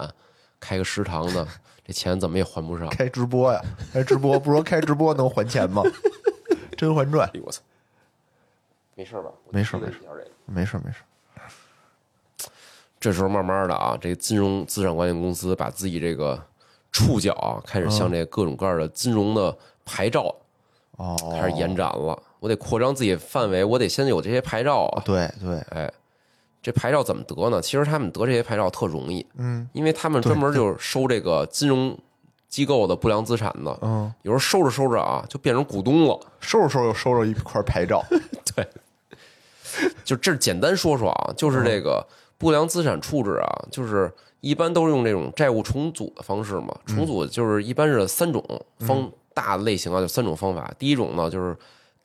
[0.59, 1.47] 开个食堂的，
[1.85, 2.87] 这钱怎么也还不上。
[2.89, 5.83] 开直播呀，开直播，不说开直播能还钱吗？
[6.75, 7.61] 《甄嬛传哎呦我操！
[8.95, 9.29] 没事吧？
[9.49, 12.49] 没事我提了一下这个》没事没事，
[12.99, 16.41] 这时候慢慢的啊，这个金融资产管理公司把自己这个
[16.93, 19.53] 触角啊，开始向这各种各样的金融的
[19.83, 20.33] 牌照
[20.95, 22.17] 哦，开始延展了。
[22.39, 25.01] 我得扩张自己范围，我得先有这些牌照啊。
[25.03, 25.91] 对对，哎，
[26.61, 27.61] 这牌照怎么得呢？
[27.61, 31.97] 其实他们得这些牌照特容易，嗯因为他们专门就是收这个金融
[32.47, 33.77] 机构的不良资产的。
[33.81, 36.19] 嗯，有时候收着收着啊，就变成股东了。
[36.39, 38.03] 收着收着又收着一块牌照，
[38.55, 38.67] 对
[40.03, 42.05] 就这简单说说啊，就是这个
[42.37, 46.77] 不良资产处置啊，就是一般都是用这种债务重组的方式嘛。
[46.85, 48.43] 重组就是一般是三种
[48.79, 50.69] 方大类型啊，就三种方法。
[50.77, 51.55] 第一种呢，就是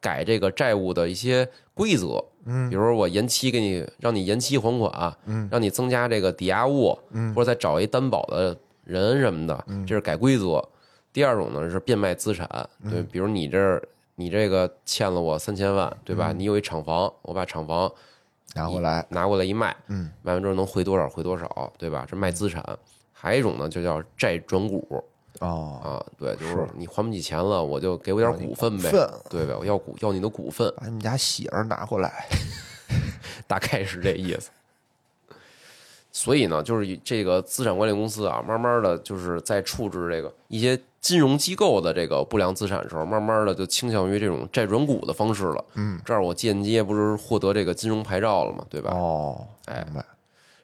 [0.01, 10.65] 改这个债务的一些规则，嗯比如说我延期给你，让你延期还款，嗯让你增加这个抵押物，嗯或者再找一担保的人什么的，这是改规则。
[11.13, 12.49] 第二种呢是变卖资产，
[12.85, 13.83] 嗯对，比如你这儿
[14.15, 16.33] 你这个欠了我三千万，对吧？
[16.33, 17.93] 你有一厂房，我把厂房
[18.55, 22.07] 拿过来，拿过来一卖，嗯卖完之后能回多少回多少，对吧？
[22.09, 22.65] 这卖资产。
[23.13, 25.05] 还有一种呢，就叫债转股
[25.41, 29.55] 哦，啊，对，就是你还不起钱了，我就给我点股份呗份，对呗？
[29.59, 32.29] 我要股要你的股份，把你们家喜儿拿过来，
[33.49, 34.51] 大概是这意思。
[36.19, 45.65] 所以呢，就是这个资产管理公司啊，慢慢的就是在处置这个一些金融机构的这个不良资产的时候，慢慢的就倾向于这种债转股的方式了。
[45.75, 48.91] 嗯，这儿我间接不是获得这个金融牌照了嘛，对吧？
[48.91, 50.05] 哦，哎明白，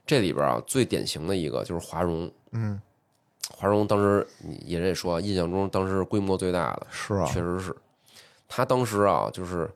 [0.05, 2.29] 这里边啊，最典型的一个就是华融。
[2.51, 2.81] 嗯，
[3.57, 4.27] 华融当时
[4.67, 7.73] 也得说，印象中当时规模最大的，是啊，确实是。
[8.49, 9.71] 他当时啊，就是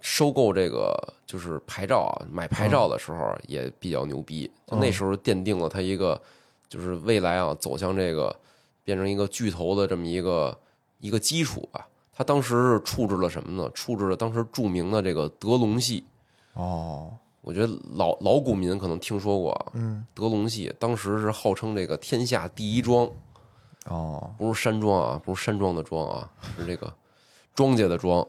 [0.00, 0.94] 收购这个
[1.26, 6.20] 就是牌照啊，买牌照的时候也比较牛逼，就那时候奠定了他一个
[6.68, 8.34] 就是未来啊走向这个
[8.84, 10.56] 变成一个巨头的这么一个
[11.00, 11.88] 一个基础吧。
[12.12, 13.70] 他当时是处置了什么呢？
[13.74, 16.02] 处置了当时著名的这个德隆系。
[16.54, 23.06] 哦，我觉得老老股民可能听说过啊，嗯，德隆系当时是号称这个天下第一庄，
[23.84, 26.90] 哦，不是山庄啊，不是山庄的庄啊，是这个
[27.54, 28.26] 庄稼的庄，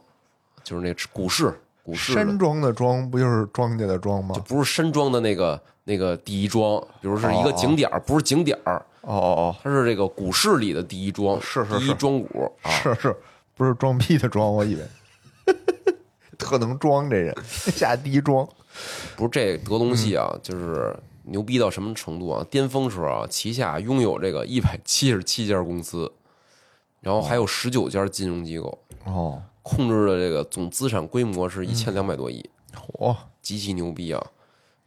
[0.68, 2.20] 就是那个股市股市的。
[2.20, 4.36] 山庄的庄不就是庄稼的庄吗？
[4.36, 4.42] 就？
[4.42, 11.80] 不是山庄的那个那个第一庄，比如是一个景点儿，不是景点儿，哦哦它是这个股市里的第一庄，是是是。
[11.80, 12.70] 第一庄股哦，啊。
[12.70, 13.16] 是是，
[13.56, 15.56] 不是装逼的装，我以为，
[16.38, 18.46] 特能装这人， 下第一庄，
[19.16, 20.20] 不是这德隆系嗯。
[20.20, 22.46] 啊，就是牛逼到什么程度啊？
[22.52, 26.12] 巅峰时候啊，旗下拥有这个一百七十七家公司，
[27.00, 34.28] 然后还有十九家金融机构，哦，控制的这个总资产规模是一千两百多亿，嚯，极其牛逼啊！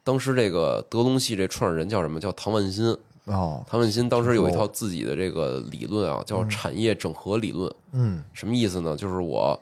[0.02, 2.18] 当时这个德隆系这创始人叫什么？
[2.18, 2.96] 叫唐万新。
[3.26, 7.72] 哦，唐万新当时有一套自己的这个理论啊，叫产业整合理论。
[7.92, 8.96] 嗯什么意思呢？
[8.96, 9.60] 就是我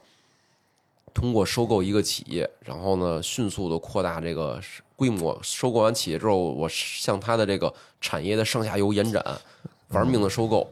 [1.13, 4.61] 通过收购一个企业，然后呢，迅速的扩大这个
[4.95, 5.37] 规模。
[5.43, 9.23] 收购完企业之后，我向他的这个产业的上下游延展，
[9.89, 10.71] 玩命的收购。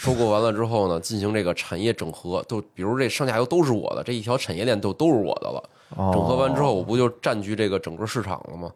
[0.00, 5.70] 收购完了之后呢，进行这个产业整合，都比如这上下游都是我的，这一条产业链都都是我的了。
[6.10, 8.72] 整合完之后，我不就占据这个整个市场了吗？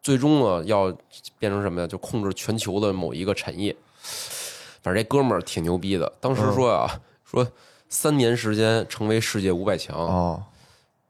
[0.00, 0.96] 最终呢，要
[1.36, 1.86] 变成什么呀？
[1.88, 3.74] 就控制全球的某一个产业。
[4.80, 6.88] 反正这哥们儿挺牛逼的，当时说啊，
[7.24, 7.44] 说
[7.88, 9.98] 三年时间成为世界五百强。
[9.98, 10.40] 哦，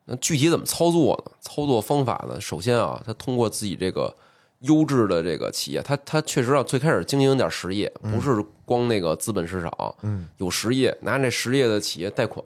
[0.06, 1.32] 那具体怎么操作呢？
[1.42, 2.40] 操作方法呢？
[2.40, 4.16] 首先啊，他通过自己这个。
[4.60, 12.42] 优质的这个企业，他他确实要最开始经营点实业，不是光那个资本市场，嗯有实业，拿这实业的企业贷款，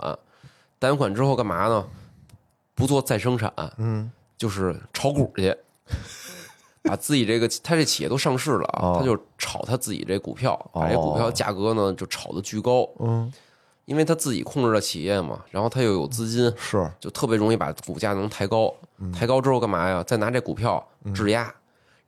[0.78, 1.86] 贷完款之后干嘛呢？
[2.74, 5.56] 不做再生产，嗯，就是炒股去，
[6.82, 13.32] 把自己这个他这企业都上市了啊，他就炒他自己这股票，把这股票价格呢就炒的巨高，嗯，
[13.84, 18.74] 因为他自己控制了企业嘛，然后他又有资金，是，就特别容易把股价能抬高，
[19.14, 20.02] 抬高之后干嘛呀？
[20.02, 21.54] 再拿这股票质押。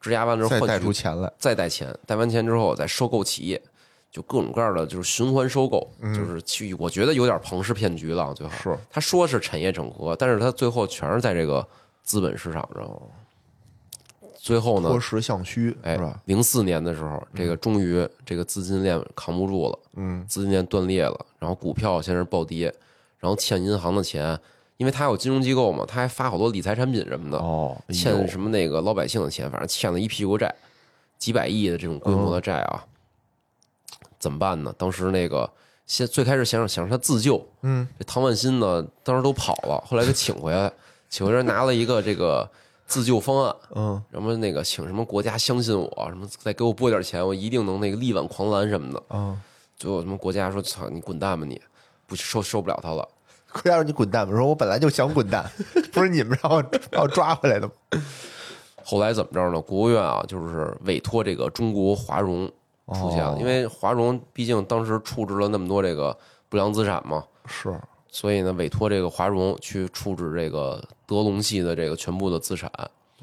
[0.04, 3.60] 质押完之后，再贷出钱来，再贷钱，贷完钱之后再收购企业，
[4.10, 8.34] 就各种各样的就是循环收购，就是去我觉得有点庞氏骗局了。
[8.34, 11.66] 最后是他说是产业整合，但是他最后全是在这个
[12.02, 13.02] 资本市场上。
[14.36, 16.20] 最后呢，脱实向虚，哎，是吧？
[16.26, 22.66] 零四年的时候，这个终于这个资金链扛不住了，嗯，资金链断裂了，然后股票先是暴跌，
[23.18, 24.38] 然后欠银行的钱。
[24.76, 30.52] 因为他有金融机构嘛，他还发好多理财产品什么的，哦，欠什么那个老百姓的钱，反正欠了一屁股债，
[31.18, 32.84] 几百亿的这种规模的债啊，
[34.18, 34.74] 怎么办呢？
[34.76, 35.48] 当时那个
[35.86, 40.72] 先最开始想想让他自救，嗯，这唐万新呢当时都跑了，后来给请回来，
[41.08, 42.50] 请回来拿了一个这个
[42.86, 49.40] 自救方案，嗯，什么那个请什么国家相信我，什么再给我拨点钱，我一定能那个力挽狂澜什么的，嗯，
[49.76, 51.60] 最后什么国家说操你滚蛋吧你，
[52.06, 53.08] 不受受不了他了。
[53.62, 54.26] 可要让你滚蛋！
[54.28, 55.48] 我说我本来就想滚蛋，
[55.92, 57.72] 不是你们让我把我抓回来的吗？
[58.82, 59.60] 后来怎么着呢？
[59.60, 62.46] 国务院啊，就是委托这个中国华融
[62.92, 66.14] 出现了，因为华融毕竟当时处置了那么多这个
[66.48, 67.74] 不良资产嘛，是，
[68.08, 72.70] 所以呢，委托这个华融去处置这个德隆系的这个全部的资产。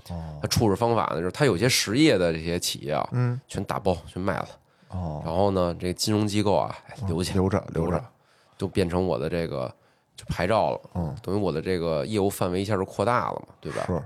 [0.09, 4.47] 哦，它处置方法呢，就是它有些实业的这些企业啊，嗯，全打包全卖了。
[4.89, 6.75] 哦，然后呢，这个金融机构啊，
[7.07, 8.03] 留起留着留着，
[8.57, 9.71] 就变成我的这个。
[10.27, 13.83] 牌照了，嗯，等于我的这个业务范围一下就扩大了嘛，对吧？
[13.87, 14.01] 是，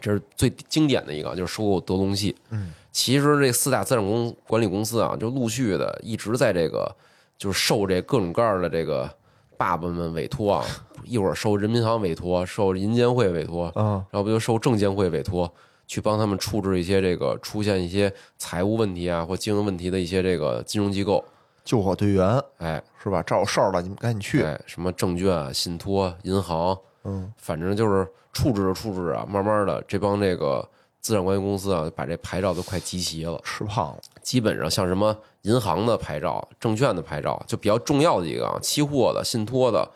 [0.00, 2.34] 这是最经典的一个，就是收购德隆系。
[2.50, 6.90] 嗯，其实这四大资产公管理公司啊，就陆续的一直在这个，
[7.36, 9.08] 就是受这各种各样的这个
[9.56, 10.64] 爸爸们委托啊，
[11.04, 15.52] 一会儿受人民银行委托，受银监会委托，嗯，然后不就受证监会委托，
[15.86, 21.24] 去帮他们处置一些这个出现一些财务问题啊或经营问题的一些这个金融机构。
[21.64, 23.22] 救火队员，哎，是吧？
[23.22, 24.42] 这有事儿了，你们赶紧去。
[24.42, 30.68] 哎，什么证券、信托、银行，嗯，反正就是处置着处置啊，慢慢的，这帮这个
[31.00, 33.98] 资产管理公司啊，把这牌照都快集齐了，吃胖了。
[34.22, 39.88] 基本上像什么银行的牌照、证券的牌照，就比较重要的几个啊，期货的、信托的、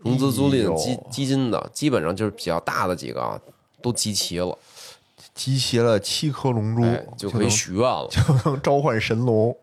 [0.00, 3.40] 融资租赁基基金的，基本上就是比较大的几个啊，
[3.82, 4.56] 都集齐了，
[5.34, 6.82] 集齐了七颗龙珠，
[7.16, 9.56] 就可以许愿了， 就能召唤神龙。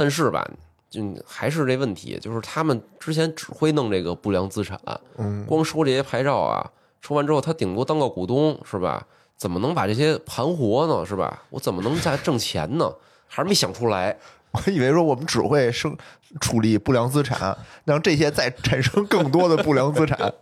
[0.00, 0.50] 但是吧，
[0.88, 4.80] 就还是这问题，就是他们之前只会弄这个不良资产，
[5.18, 6.70] 嗯，光收这些牌照啊，
[7.02, 9.06] 收完之后他顶多当个股东是吧？
[9.36, 11.04] 怎么能把这些盘活呢？
[11.04, 11.42] 是吧？
[11.50, 12.90] 我怎么能再挣钱呢？
[13.28, 14.18] 还是没想出来。
[14.52, 15.94] 我以为说我们只会生
[16.40, 20.32] 处理不良资产，让这些再产生更多的不良资产，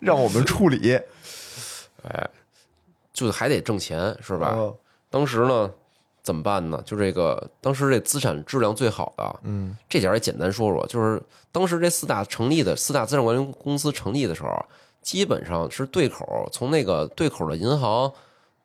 [0.00, 0.98] 让我们处理。
[2.08, 2.30] 哎，
[3.12, 4.54] 就还得挣钱是吧？
[4.56, 4.74] 嗯
[5.10, 5.70] 当时呢。
[6.28, 6.78] 怎么办呢？
[6.84, 14.50] 就这个，当时这资产质量最好的，嗯，这点也简单说说，就是当时这四大成立的四大资产管理公司成立的时候，
[15.00, 18.12] 基本上是对口，从那个对口的银行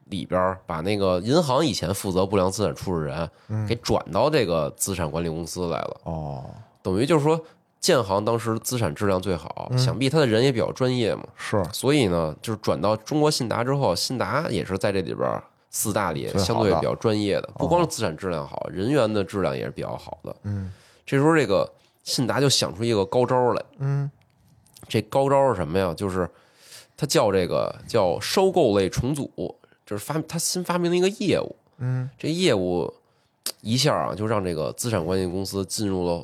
[0.10, 3.30] 里边把那个银行以前负责不良资产处置人
[3.66, 6.02] 给转到这个资产管理公司来了。
[6.04, 6.44] 哦，
[6.82, 7.40] 等于就是说，
[7.80, 15.42] 建行当时资产质量最好，想必他的人也比较专业嘛，是，所以呢，就是转到中国信达之后，信达也是在这里边。
[15.76, 20.34] 四大里相对比较专业的，不光是资产质量好，人员的质量也是比较好的。
[20.44, 20.72] 嗯，
[21.04, 21.68] 这时候这个
[22.04, 23.64] 信达就想出一个高招来。
[23.80, 24.10] 嗯，
[24.88, 25.92] 这高招是什么呀？
[25.92, 26.30] 就是
[26.96, 29.28] 他叫这个叫收购类重组，
[29.84, 31.56] 就是发他新发明了一个业务。
[31.80, 32.94] 嗯，这业务
[33.62, 36.24] 一下啊，就让这个资产管理公司进入了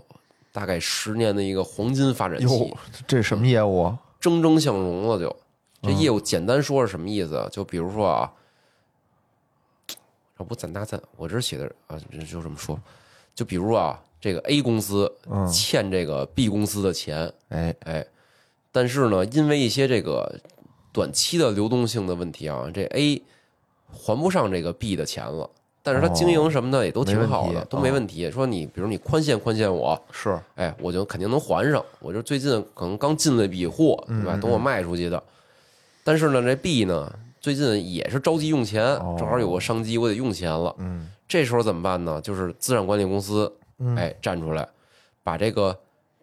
[0.52, 2.74] 大概十年的一个黄金发展期。
[3.08, 3.91] 这什么业务？
[4.20, 5.36] 蒸蒸向荣了就。
[5.82, 7.50] 这业务简单说是什么意思？
[7.52, 8.32] 就比如说啊。
[10.39, 12.79] 要不咱拿咱，我这写的啊，就这么说。
[13.35, 15.11] 就比如啊，这个 A 公司
[15.51, 18.05] 欠这个 B 公司的钱，哎哎，
[18.71, 20.39] 但是呢，因为一些这个
[20.91, 23.21] 短期的流动性的问题啊，这 A
[23.91, 25.49] 还不上这个 B 的钱了。
[25.81, 28.29] 但是他经营什么的也都挺好的，没都没问题。
[28.29, 31.83] 说你比如你宽限宽限我，是哎，我就肯定能还上。
[31.99, 34.37] 我就最近可能刚进了一笔货，对吧？
[34.41, 35.23] 等我卖出去的。
[36.03, 40.73] 但是呢，这 B 呢，最近也是着急用钱，哦正好有个商机，我得用钱了。
[40.79, 42.19] 嗯这时候怎么办呢？
[42.21, 44.67] 就是资产管理公司，嗯哎，站出来，
[45.23, 45.77] 把这个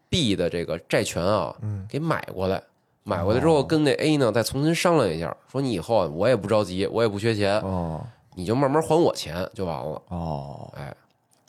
[0.08, 2.62] B 的这个债权啊，嗯给买过来。
[3.04, 8.04] 买过来之后，跟那 A 呢再重新商量一下，说你以后啊我也不着急，我也不缺钱，哦
[8.34, 10.02] 你就慢慢还我钱就完了。
[10.08, 10.92] 哦哎，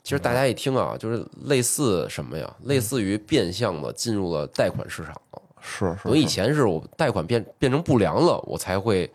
[0.04, 2.48] 其实大家一听啊，就是类似什么呀？
[2.62, 5.42] 类似于变相的进入了贷款市场了。
[5.60, 9.10] 是是等于以前是我贷款变变成不良了，我才会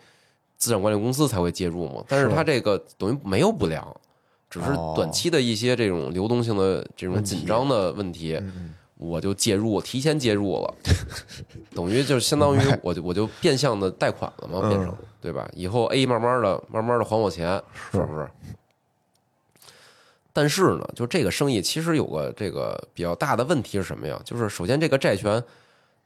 [0.64, 2.02] 资产管理公司才会介入嘛。
[2.08, 3.86] 但是是它这个等于没有不良，
[4.48, 4.94] 只是哦。
[4.96, 10.74] 短期的一些这种流动性的这种紧张的问题，嗯我就介入，提前介入了，
[11.74, 14.68] 等于就相当于我就我就变相的贷款了嘛，嗯。
[14.70, 15.46] 变成对吧？
[15.54, 17.60] 以后 A 慢慢的慢慢的还我钱，
[17.92, 18.28] 是不是？
[20.32, 24.20] 但是呢，就这个生意其实有个这个比较大的问题是什么呀？
[24.24, 25.42] 就是首先这个债权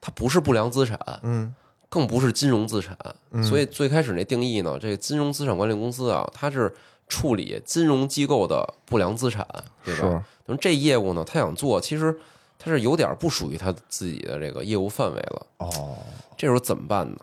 [0.00, 1.54] 它不是不良资产，嗯
[1.88, 2.96] 更不是金融资产，
[3.30, 6.74] 嗯所以最开始那定义呢，这个金融资产管理公司啊，它是
[7.08, 9.46] 处理金融机构的不良资产，
[9.84, 10.24] 对吧？
[10.46, 12.14] 那么这业务呢，他想做，其实
[12.58, 15.46] 他是有点不属于他自己的这个业务范围了。
[15.58, 15.98] 哦
[16.36, 17.18] 这时候怎么办呢？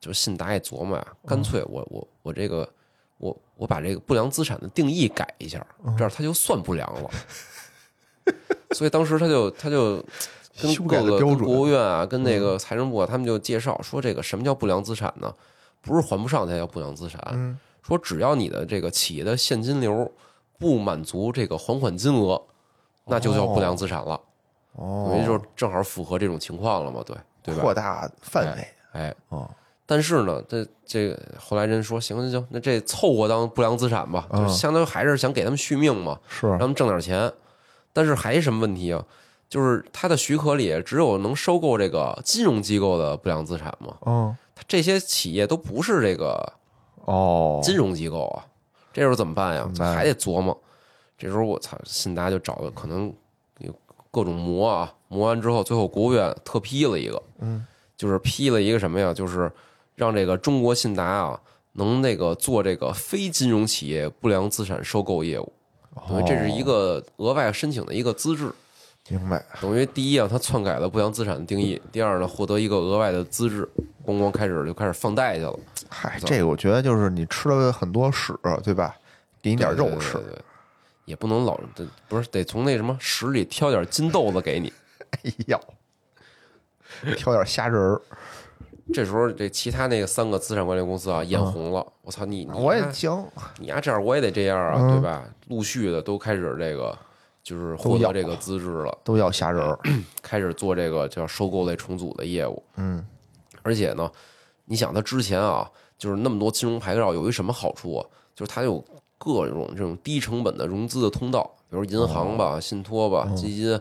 [0.00, 2.68] 就信达也琢磨呀，干脆我我我这个
[3.18, 7.10] 我我把这个不良资产的定义改一下，这样他就算不良了。
[8.72, 10.04] 所以当时他就他就
[10.60, 15.32] 跟各个国务院啊，跟那个财政部啊，他们就介绍说，这个什么叫不良资产呢？
[15.80, 20.12] 不是还不上才叫不良资产，嗯说只要你的这个企业的现金流
[20.58, 22.42] 不满足这个还款金额，
[23.06, 24.20] 那就叫不良资产了。
[24.72, 27.62] 哦，等于就是正好符合这种情况了嘛，对对吧？
[27.62, 29.48] 扩大范围哎，哦
[29.86, 37.32] 但是呢，这这个后来人说，行行行，那这凑合当不良资产吧，嗯就相当于还是想给他们续命嘛，是让他们挣点钱。
[37.94, 39.02] 但是还什么问题啊？
[39.48, 46.52] 就是他的许可里只有能收购这个金融机构的不良资产嘛，嗯他这些企业都不是这个
[47.04, 48.44] 哦金融机构啊，
[48.92, 49.62] 这时候怎么办呀？
[49.62, 50.56] 怎么办还得琢磨。
[51.16, 53.12] 这时候我操，信达就找了可能
[53.58, 53.74] 有
[54.10, 57.64] 各种磨啊，磨完之后，最后国务院特批了一个，嗯，
[57.96, 59.14] 就是批了一个什么呀？
[59.14, 59.50] 就是
[59.94, 61.40] 让这个中国信达啊，
[61.72, 65.52] 能那个做这个非金融企业不良资产收购业务，
[66.08, 68.52] 等于这是一个额外申请的一个资质。
[69.08, 69.44] 明白。
[69.60, 73.68] 等于第一啊，他篡改了不良资产的定义；第二呢，获得一个额外的资质，
[74.04, 75.58] 咣咣开始就开始放贷去了。
[75.88, 78.94] 嗨，这个我觉得就是你吃了很多屎，对吧？
[79.40, 80.14] 给你点肉吃。
[80.14, 80.42] 对对，对对
[81.06, 84.70] 也不能老这不是得从那什么屎里挑点金豆子给你。
[85.10, 85.58] 哎呀，
[87.16, 88.02] 挑点虾仁儿，
[88.92, 93.26] 这时候这其他那个三个资产管理公司啊眼红了，我操你你我也行，
[93.58, 94.90] 你丫这样我也得这样啊，嗯。
[94.90, 95.24] 对吧？
[95.46, 96.94] 陆续的都开始这个
[97.48, 99.78] 就是获得这个资质了，都要虾仁儿，
[100.20, 102.62] 开始做这个叫收购类重组的业务。
[102.76, 103.02] 嗯
[103.62, 104.10] 而且呢，
[104.66, 108.06] 你想他之前啊，就是那么多金融牌照，有一什么好处啊？
[108.34, 108.84] 就是它有
[109.16, 113.80] 各种这种低成本的融资的通道，比如银行吧、信托吧、基金，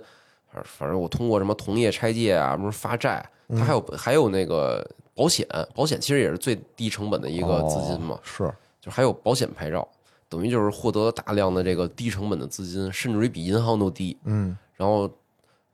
[0.50, 5.46] 反反正我通过什么同业拆借啊，什么发债，它还有还有那个保险，
[5.76, 9.88] 保险其实也是最低成本的一个资金嘛哦，是就还有保险牌照，
[10.30, 14.18] 等于就是获得了大量的这个低成本的资金，甚至于比银行都低。
[14.26, 15.10] 嗯然后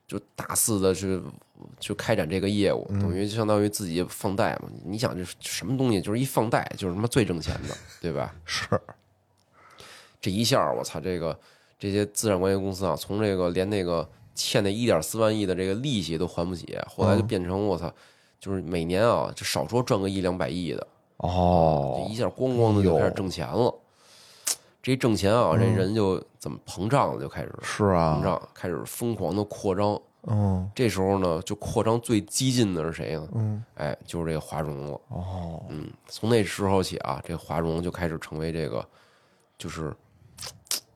[0.08, 1.22] 就大肆的去
[1.80, 4.70] 去开展这个业务，等于相当于自己放贷嘛。
[4.86, 8.34] 你想这什么东西，就是一放贷就是他妈最挣钱的，对吧？
[8.46, 8.68] 是，
[10.22, 11.38] 这一下我操，这个
[11.78, 17.92] 这些资产管理公司啊，从这个连那个欠那一点四万亿的这个利息都还不起，后来就变成我操，
[18.40, 20.88] 就是每年啊，就少说赚个一两百亿的，
[21.18, 23.74] 哦这一下咣咣的就开始挣钱了。
[24.84, 30.00] 这一挣钱啊，这人就怎么膨胀了，就开始膨是啊，膨胀，开始疯狂的扩张。
[30.26, 33.28] 嗯这时候呢，就扩张最激进的是谁呢？
[33.34, 35.02] 嗯哎，就是这个华融了。
[35.10, 38.86] 哦嗯，从那时候起啊，这华融就开始成为这个，
[39.58, 39.94] 就是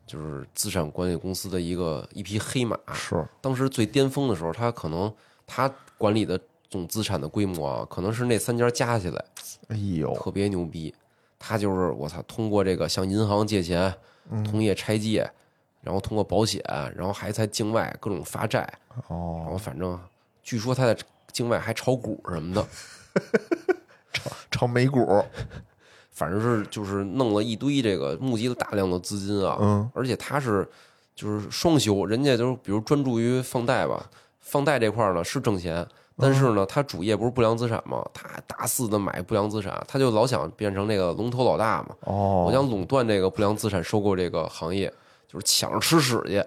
[0.06, 2.78] 就是资产管理公司的一个一匹黑马。
[2.94, 5.14] 是当时最巅峰的时候，他可能
[5.46, 9.26] 他管理的总资产的规模啊，可能是那三家加起来
[9.70, 10.94] 哎呦特别牛逼。
[11.40, 13.94] 他就是我操，通过这个向银行借钱、
[14.44, 15.30] 同业拆借，
[15.82, 16.62] 然后通过保险，
[16.96, 18.60] 然后还在境外各种发债，
[18.90, 20.00] 然哦，后反正
[20.42, 20.98] 据说他在
[21.32, 22.68] 境外还炒股什么的，
[24.12, 25.24] 炒炒美股，
[26.12, 29.90] 反正是就是弄了一堆这个募集了大量的资金啊，嗯。
[29.94, 30.68] 而且他是
[31.16, 34.10] 就是双休，人家就是比如专注于放贷吧，
[34.40, 35.88] 放贷这块儿呢是挣钱，
[36.20, 38.04] 但是呢，他主业不是不良资产吗？
[38.12, 41.96] 他大肆的买不良资产，他就老想变成那个龙头老大嘛。
[42.02, 44.92] 哦，我想垄断这个不良资产收购这个行业，
[45.28, 46.44] 就是抢着吃屎去。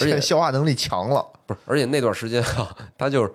[0.00, 3.32] 而且消化能力强了，不是，而且那段时间啊，他就是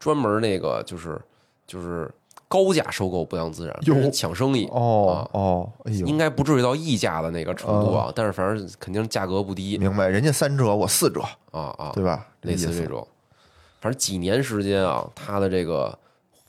[0.00, 1.16] 专门那个就是
[1.64, 2.12] 就是
[2.48, 4.66] 高价收购不良资产，就是抢生意。
[4.72, 11.20] 哦哦，应该不至于到溢价的那个程度啊，但是反正肯定价格不低明白，人家三折我四折，
[11.52, 12.26] 啊啊，对吧？
[12.40, 13.06] 类似这种。
[13.84, 15.98] 反正几年时间啊，他的这个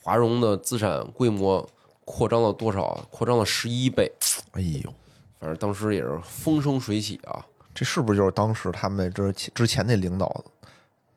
[0.00, 1.68] 华融的资产规模
[2.02, 3.06] 扩张了多少？
[3.10, 4.10] 扩张了十一倍。
[4.52, 4.94] 哎呦，
[5.38, 7.44] 反正当时也是风生水起啊。
[7.74, 10.42] 这是不是就是当时他们之前之前那领导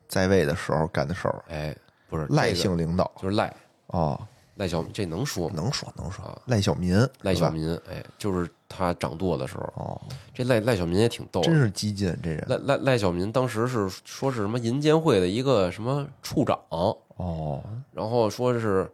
[0.08, 1.42] 在位的时候干的事儿？
[1.48, 1.74] 哎，
[2.10, 3.50] 不是赖姓领导就是赖
[3.86, 4.20] 哦，
[4.56, 5.54] 赖小民，这能说吗？
[5.56, 10.00] 能说能说啊，赖小民，赖小民，哎，就是他掌舵的时候，哦，
[10.32, 11.42] 这赖赖小民也挺逗。
[11.42, 17.60] 真是激进这人赖赖赖小民当时是说是什么银监会的一个什么处长，哦，
[17.92, 18.88] 然后说是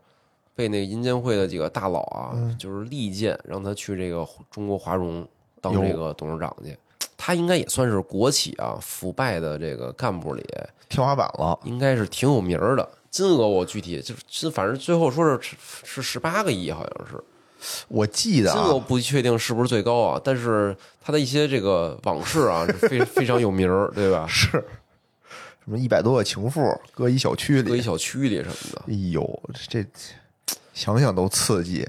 [0.55, 5.29] 被那个银监会的几个大佬啊，嗯就是力荐让他去这个中国华融
[5.61, 6.77] 当这个董事长去。
[7.19, 10.43] 他应该也算是国企啊腐败的这个干部里，
[10.89, 12.89] 天花板了，应该是挺有名儿的。
[13.11, 17.23] 金额我具体就是，反正最后说是是十八个亿，好像是。
[17.89, 24.27] 我记得金额啊，不确定是不是最高啊，但是他的一些这个往事啊是非 非常有名儿，对吧？
[24.29, 29.85] 是什么一百多个情妇搁一小区里，搁一小区里什么的，哎呦，这
[30.73, 31.87] 想想都刺激。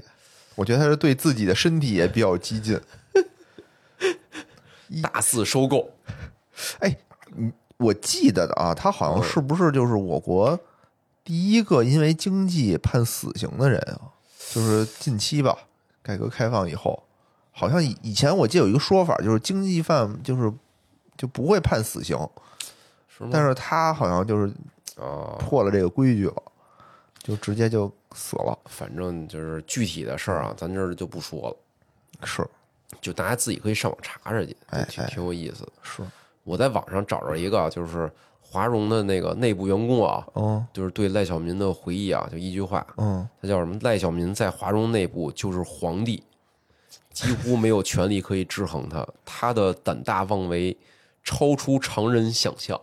[0.56, 2.80] 我觉得他是对自己的身体也比较激进。
[5.02, 5.88] 大肆收购。
[6.80, 6.96] 哎，
[7.36, 10.58] 你我记得的啊，他好像是不是就是我国
[11.22, 14.10] 第一个因为经济判死刑的人啊？
[14.50, 15.56] 就是近期吧，
[16.08, 17.02] 改革开放以后，
[17.52, 20.50] 好像以以前我记得有一个说法，就是经济犯就是
[21.18, 22.16] 就不会判死刑，
[23.06, 23.28] 是？
[23.30, 24.50] 但是他好像就是
[24.96, 26.42] 啊，破了这个规矩了，
[27.18, 28.58] 就直接就死了。
[28.64, 32.42] 反正就是具体的事儿啊，咱这儿就不说了，是
[33.02, 35.72] 就大家自己可以上网查查去，哎哎挺挺有意思的。
[35.82, 36.02] 是，
[36.42, 38.10] 我在网上找着一个，就是
[38.50, 43.78] 华融的那个内部员工啊，嗯就是对赖小民的回忆啊，就一句话，嗯，他叫什么？
[43.82, 46.22] 赖小民在华融内部就是皇帝，
[47.12, 50.76] 几乎没有权力可以制衡他， 他的胆大妄为
[51.22, 52.80] 超出常人想象。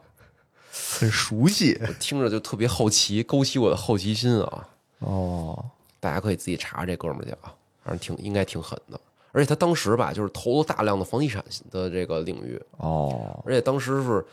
[1.00, 4.68] 很熟悉我听着就特别好奇，勾起我的好奇心啊！
[5.00, 5.66] 哦，
[6.00, 7.54] 大家可以自己查这哥们儿去啊，
[7.84, 9.00] 反正挺应该挺狠的。
[9.32, 14.26] 而且他当时吧，就是投了大量的房地产的这个领域，哦，而且当时是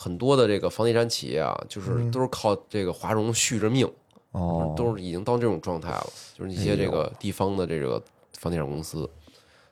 [0.00, 3.84] 很多的这个房地产企业啊，就是都是靠这个华融续着命，
[4.30, 6.06] 哦，都是已经到这种状态了，
[6.38, 8.00] 就是一些这个地方的这个
[8.38, 9.10] 房地产公司，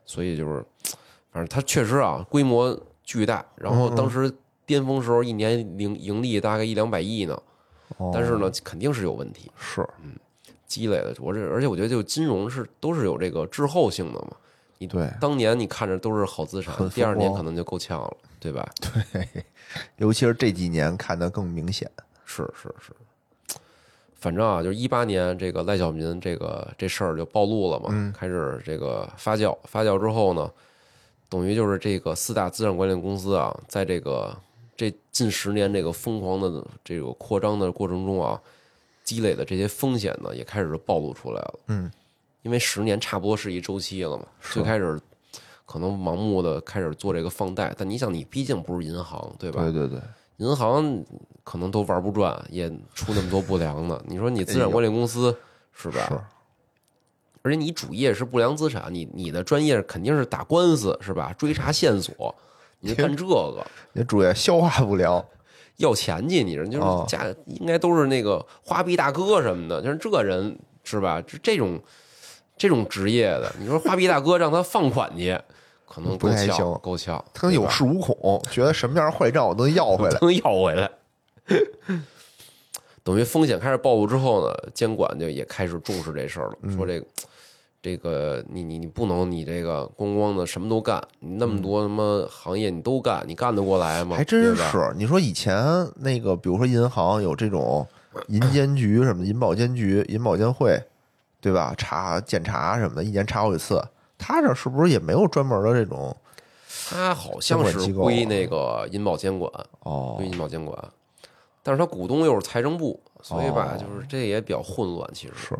[0.05, 0.65] 所以就是，
[1.31, 4.29] 反正它确实啊规模巨大，然后当时
[4.67, 7.41] 巅峰时候一年盈盈利大概一两百亿呢，
[7.99, 8.11] 哦。
[8.13, 9.81] 但是呢肯定是有问题是。
[10.03, 10.15] 嗯
[10.67, 14.33] 积累的，我这而且我觉得就金融是都是有这个滞后性的嘛，
[14.79, 15.09] 你对。
[15.21, 18.69] 当年你看着都是好资产，第二年可能就够呛了，对吧？
[19.13, 19.45] 对，
[19.97, 21.91] 尤其是这几年看得更明显。
[22.25, 22.93] 是是是，
[24.15, 30.51] 反正啊，就是一八年这个赖小民这个这事儿就暴露了嘛，开始这个发酵，发酵之后呢，
[31.29, 34.37] 等于就是这个四大资产管理公司啊，在这个
[34.77, 38.41] 这近十年这个疯狂的这个扩张的过程中啊，
[39.05, 41.55] 积累的这些风险呢，也开始暴露出来了。
[41.69, 41.89] 嗯，
[42.43, 45.01] 因为十年差不多是一周期了嘛，最开始
[45.67, 49.63] 可能盲目的开始做这个放贷，但你想，你毕竟不是银行，对吧？
[49.65, 50.01] 对对对，
[50.39, 51.05] 银行
[51.45, 54.03] 可能都玩不转，也出那么多不良的。
[54.07, 55.37] 你说你资产管理公司
[55.75, 56.07] 是吧？
[56.09, 56.19] 是
[57.43, 61.33] 而且你主业是不良资产，你你的专业肯定是打官司是吧？
[61.39, 62.35] 追查线索，
[62.81, 65.25] 你干这个 你主业消化不良。
[65.77, 71.23] 要钱去，你人就是哦家应该都是那个花臂大哥什么的，就是这人是吧？
[71.27, 71.79] 这这种
[72.57, 75.39] 这种职业的，你说花臂大哥让他放款去，
[75.87, 80.19] 可能够呛，不太行够呛，他能有恃无恐，觉得什么样坏账我都能要回来。
[80.23, 80.91] 能要回来。
[83.05, 87.07] 等于风险开始暴露之后呢，监管就也开始重视这事儿了，嗯说这个
[87.81, 94.17] 这个你你你不能你这个光光的什么都干，你那么多什么行业你都干，你干得过来吗？
[94.17, 95.57] 还真是，你说以前
[95.95, 97.87] 那个，比如说银行有这种
[98.27, 100.77] 银监局什么的，银保监局、银保监会，
[101.47, 101.73] 对吧？
[101.79, 103.81] 查检查什么的，一年查好几次。
[104.19, 106.17] 他这是不是也没有专门的这种？
[106.89, 109.49] 他好像是归那个银保监管，
[109.85, 110.77] 哦归银保监管，
[111.63, 115.09] 但是他股东又是财政部，所以吧，哦就是这也比较混乱。
[115.15, 115.55] 其实，是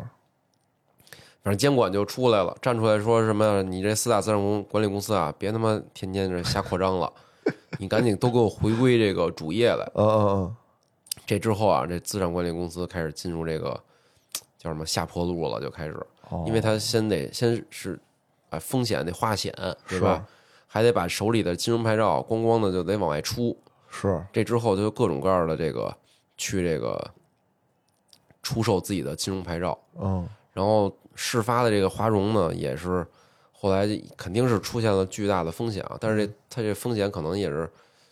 [1.41, 3.63] 反正监管就出来了，站出来说什么？
[3.63, 7.09] 你这四大资产公管理公司啊，别他妈天天这瞎扩张了，
[7.79, 9.89] 你赶紧都给我回归这个主业来。
[9.93, 10.55] 嗯嗯嗯
[11.25, 13.79] 这之后啊，这资产管理公司开始进入这个
[14.67, 15.95] 叫什么下坡路了，就开始，
[16.29, 16.43] 哦。
[16.45, 17.97] 因为他先得先是
[18.49, 19.53] 啊风险得化险，
[19.87, 20.25] 对吧？
[20.67, 23.57] 还得把手里的金融牌照咣咣的就得往外出，
[23.89, 24.21] 是。
[24.33, 25.95] 这之后就各种各样的这个
[26.35, 27.09] 去这个
[28.43, 30.27] 出售自己的金融牌照，嗯。
[30.51, 33.07] 然后事发的这个华融呢，也是
[33.53, 33.87] 后来
[34.17, 37.69] 肯定是出现了巨大的风险啊，但是这他这风险可能也是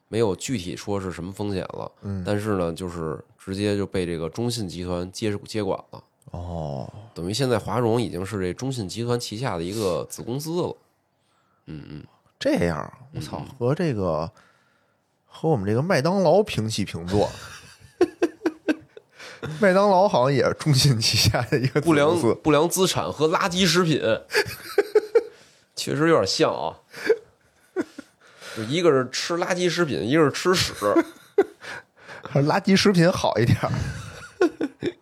[0.08, 2.24] 没有具体说是什么风险了，嗯。
[2.26, 6.02] 但是呢，就是直接就被这个中信集团接接管了，
[6.32, 10.78] 哦，等于现在华融已经是这中信集团旗下的一个子公司了。
[11.68, 12.04] 嗯嗯，
[12.40, 14.32] 这样，我操，和这个
[15.26, 17.30] 和我们这个麦当劳平起平坐。
[19.62, 24.02] 麦当劳好像也是中信旗下的一个不良不良资产和垃圾食品，
[25.76, 26.80] 确实有点像啊。
[28.58, 30.74] 就一个是吃垃圾食品，一个是吃屎。
[32.28, 33.58] 还是垃圾食品好一点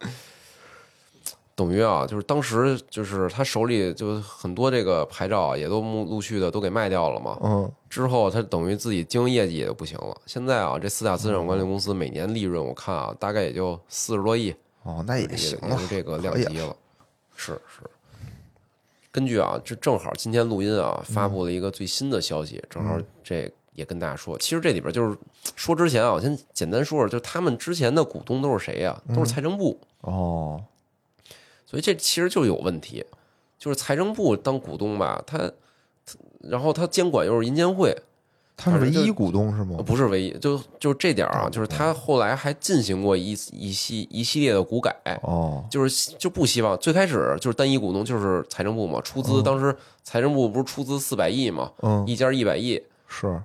[1.54, 1.56] 儿。
[1.56, 7.38] 等于啊，就是当时就是他手里就很多这个牌照啊也都陆陆续的都给卖掉了嘛。
[7.44, 10.18] 嗯之后他等于自己经营业绩也就不行了。
[10.26, 14.52] 现在啊，这四大资产管理公司每年利润我看啊，大概也就四十多亿，
[14.82, 16.76] 哦，那也也行了这个量级了。
[17.36, 17.84] 是是。
[19.12, 25.16] 根据啊，这正好今天录音啊，发布了一个最新的消息，正好这也跟大家说，其实这里边就是
[25.56, 29.80] 说之前啊，我先简单说说，就他们之前的股东都是谁呀、都是财政部。
[30.02, 30.60] 哦，
[31.74, 33.04] 所以这其实就有问题，
[33.58, 35.52] 就是财政部当股东吧，他，
[36.42, 37.92] 然后他监管又是银监会，
[38.56, 39.84] 他是唯一股东是吗呃？
[39.84, 53.42] 不是唯一，就就这点啊，嗯就是他后来还进行过一一系一系列的股改，哦，就是就不希望最开始就是单一股东就是财政部嘛，出资当时财政部不是出资四百亿嘛，嗯，一家一百亿，是，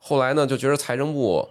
[0.00, 1.48] 后来呢就觉得财政部。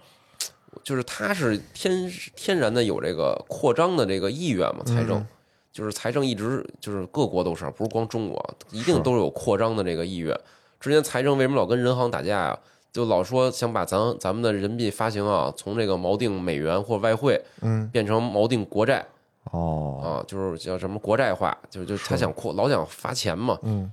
[0.84, 5.26] 就是他是天天然的有这个扩张的这个意愿嘛，财政，嗯
[5.72, 10.38] 就是财政一直就是各国都是，不是光中国，一定都是有扩张的这个意愿。
[10.78, 12.58] 之前财政为什么老跟人行打架呀、
[12.92, 19.06] 就老说想把咱咱们的人民币发行啊，从这个锚定美元或外汇嗯，变成锚定国债
[19.52, 23.58] 哦，啊，就是叫什么国债化，就就他想扩，老想发钱嘛。
[23.62, 23.90] 嗯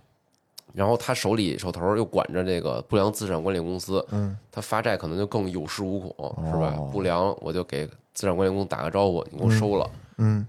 [0.73, 6.89] 然后他手里手头又管着这个不良资产管理公司，嗯，他发债可能就更有恃无恐，是吧哦？
[6.93, 9.89] 不良我就给资产管理公司打个招呼，你给我收了。
[10.17, 10.45] 嗯，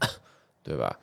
[0.63, 0.95] 对吧？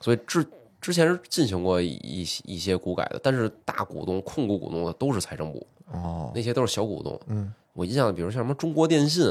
[0.00, 0.46] 所以之
[0.80, 7.20] 之前是进行过一一一些股改的，但是大股东、控股股东的都是财政部，哦，那些都是小股东。
[7.26, 9.24] 嗯，我印象，比如像什么中国电信，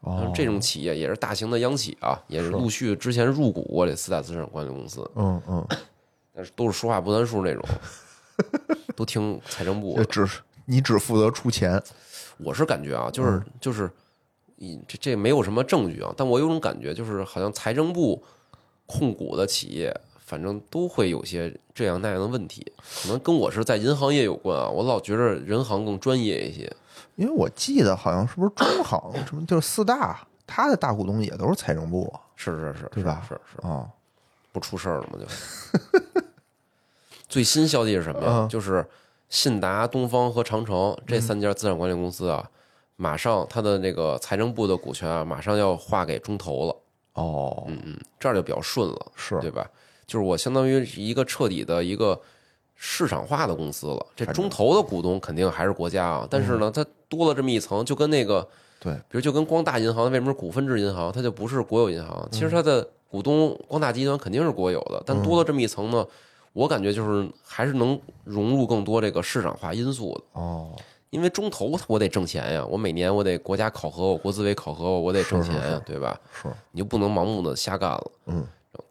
[0.00, 5.66] 哦像，这种企业也是大型的央企啊，也是是陆续之前入股过这四大资产管理公司，嗯嗯，
[6.34, 7.64] 但是都是说话不算数那种，
[8.96, 10.02] 都听财政部。
[10.04, 10.26] 只
[10.64, 11.80] 你只负责出钱，
[12.38, 13.90] 我是感觉啊，就是嗯就是，
[14.56, 18.22] 你这这没有什么证据啊，但我有种感觉，就是好像财政部
[18.84, 19.94] 控股的企业，
[20.28, 22.70] 反正都会有些这样那样的问题，
[23.02, 26.70] 可能跟我是在银行业有关啊，我老觉着人行更专业一些。
[27.16, 33.88] 因为我记得好像是不是中行什么就是四大，他的大股东也都是财政部是是是，对吧是是是，啊，
[34.52, 35.18] 不出事儿了吗？
[35.18, 36.20] 就
[37.28, 38.28] 最新消息是什么呀？
[38.42, 38.86] 嗯就是
[39.30, 42.48] 信达、东方和长城这三家资产管理公司啊，
[42.96, 46.76] 马上它的那个财政部的股权啊，马上要划给中投了。
[47.14, 49.68] 哦，嗯嗯，这样就比较顺了，是对吧？
[50.08, 52.18] 就是我相当于一个彻底的一个
[52.74, 54.06] 市场化的公司了。
[54.16, 58.48] 这中投的股东肯定还是国家啊，但是呢，它多了这么一层，就跟那个，
[58.80, 62.26] 对，比如就跟光大银行为什么是股份制银行，它就不是国有银行？
[62.32, 66.06] 其实它的股东光大集团肯定是国有的，但多了这么一层呢，
[66.54, 70.40] 我感觉就是还是能融入更多这个市场化因素的。
[70.40, 70.72] 哦，
[71.10, 76.18] 因为中投我得挣钱呀，我每年我得国家考核我，国资委考核我，我得挣钱呀，对吧？
[76.32, 78.10] 是，你就不能盲目的瞎干了。
[78.26, 78.46] 嗯，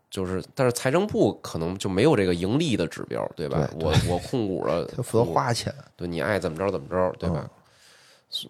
[0.09, 3.69] 就是，但是财政部可能就没有这个盈利的指标，对吧？
[3.77, 7.41] 对我我控股了， 他负责花钱，对你爱怎么着怎么着，对吧？
[7.43, 7.49] 嗯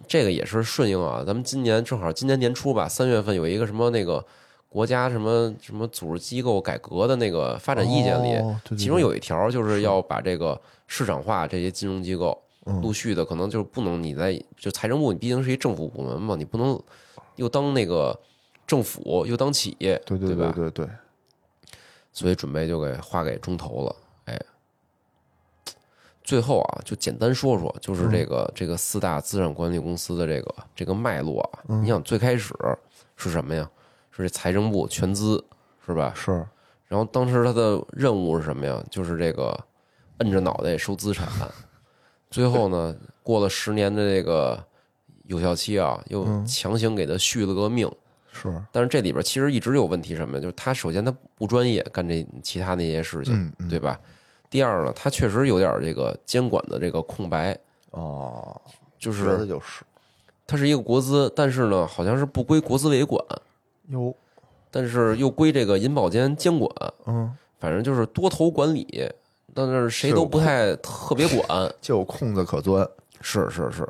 [0.07, 4.25] 这个也是顺应啊，咱们今年正好今年年初吧，三月份有一个什么那个
[4.67, 8.43] 国家什么什么组织机构改革的那个发展意见里，
[8.75, 12.35] 其中有一条就是要把这个市场化这些金融机构，
[12.65, 16.79] 嗯陆续的可能就是不能你在就财政部，你毕竟是一政府部门嘛，你不能
[17.35, 18.19] 又当那个
[18.65, 20.51] 政府又当企业，对对吧？
[20.55, 20.87] 对对，
[22.17, 23.95] 所以准备就给划给中投了。
[24.25, 24.41] 哎，
[26.23, 31.59] 最后啊，就简单说说，就是这个、这个四大资产管理公司的这个这个脉络啊。
[31.67, 32.55] 你想最开始
[33.15, 33.69] 是什么呀？
[34.09, 35.45] 是这财政部全资
[35.85, 36.11] 是吧？
[36.15, 36.31] 是，
[36.87, 38.83] 然后当时他的任务是什么呀？
[38.89, 39.55] 就是这个
[40.17, 41.29] 摁着脑袋收资产。
[42.31, 44.65] 最后呢，过了十年的这个
[45.25, 47.87] 有效期啊，又强行给他续了个命，
[48.41, 50.41] 是，但是这里边其实一直有问题，什么呀？
[50.41, 53.99] 就是他首先他不专业，干这其他那些事情，嗯嗯对吧？
[54.49, 57.57] 第二呢，他确实有点这个监管的这个空白，
[57.91, 58.61] 哦，
[58.97, 59.83] 就是觉得就是
[60.45, 63.21] 它是一个国资，但是呢，好像是不归国资委管，
[63.89, 64.15] 有，
[64.71, 66.71] 但是又归这个银保监监管，
[67.05, 69.11] 嗯，反正就是多头管理，
[69.53, 71.69] 但是谁都不太特别管。
[71.81, 72.87] 就有空子可钻，
[73.19, 73.87] 是是是。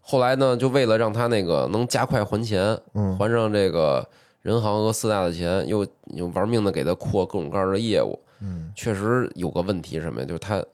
[0.00, 4.06] 后来呢，就为了让他那个能加快还钱，嗯还上这个
[4.42, 8.18] 人行和四大的钱，又又玩命的给他扩各种各样的业务。
[8.40, 10.26] 嗯确实有个问题是什么呀？
[10.26, 10.64] 就是他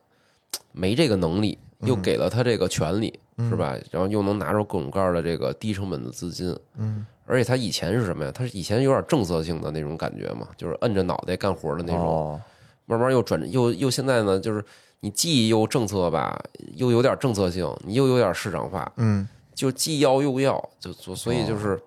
[0.72, 3.76] 没这个能力，又给了他这个权利，是吧？
[3.90, 8.30] 然后又能拿出各种各样的这个低成本的资金，嗯，而且他以前是什么呀？
[8.32, 12.00] 他是以前有点政策性的那种感觉嘛，就是摁着脑袋干活的那种。
[12.00, 12.40] 哦，
[12.86, 14.64] 慢慢又转又又现在呢，就是
[15.00, 16.38] 你既又政策吧，
[16.74, 21.80] 又有点政策性，你又有点市场化，嗯就既要又要，就所所以就是，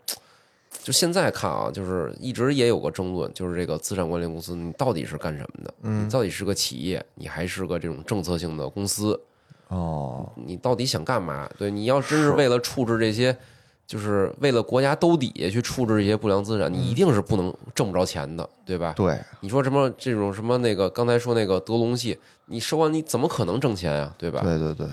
[0.82, 5.74] 就现在看啊，就是一直也有个争论，就是这个资产管理公司你到底是干什么的？
[5.84, 9.20] 嗯你到底是个企业，你还是个这种政策性的公司？
[9.68, 11.48] 哦，你到底想干嘛？
[11.60, 13.38] 对，你要真是为了处置这些，
[13.86, 18.94] 就是为了国家兜底下去处置这些不良资产，你一定是不能挣不着钱的，对吧？
[18.96, 22.18] 对，你说什么这种什么那个刚才说那个德隆系，
[22.50, 24.14] 你收完你怎么可能挣钱呀？
[24.18, 24.42] 对吧？
[24.44, 24.88] 对对对，